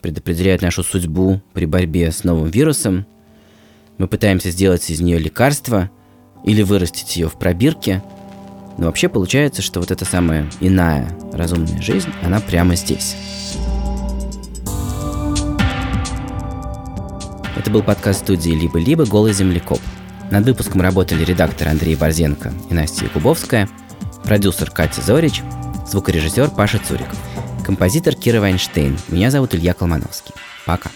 предопределяет 0.00 0.62
нашу 0.62 0.82
судьбу 0.82 1.42
при 1.52 1.66
борьбе 1.66 2.12
с 2.12 2.24
новым 2.24 2.48
вирусом. 2.48 3.06
Мы 3.98 4.06
пытаемся 4.08 4.50
сделать 4.50 4.88
из 4.88 5.00
нее 5.00 5.18
лекарство 5.18 5.90
или 6.44 6.62
вырастить 6.62 7.16
ее 7.16 7.28
в 7.28 7.38
пробирке. 7.38 8.02
Но 8.78 8.86
вообще 8.86 9.08
получается, 9.08 9.62
что 9.62 9.80
вот 9.80 9.90
эта 9.90 10.04
самая 10.04 10.48
иная 10.60 11.08
разумная 11.32 11.80
жизнь, 11.80 12.10
она 12.22 12.40
прямо 12.40 12.76
здесь. 12.76 13.16
Это 17.56 17.70
был 17.70 17.82
подкаст 17.82 18.20
студии 18.20 18.50
«Либо-либо. 18.50 19.06
Голый 19.06 19.32
землекоп». 19.32 19.80
Над 20.30 20.44
выпуском 20.44 20.82
работали 20.82 21.24
редактор 21.24 21.68
Андрей 21.68 21.96
Борзенко 21.96 22.52
и 22.70 22.74
Настя 22.74 23.04
Якубовская, 23.04 23.68
продюсер 24.24 24.70
Катя 24.70 25.00
Зорич, 25.00 25.42
звукорежиссер 25.86 26.50
Паша 26.50 26.78
Цуриков, 26.78 27.18
композитор 27.66 28.14
Кира 28.14 28.40
Вайнштейн. 28.40 28.96
Меня 29.08 29.32
зовут 29.32 29.56
Илья 29.56 29.74
Колмановский. 29.74 30.32
Пока. 30.66 30.88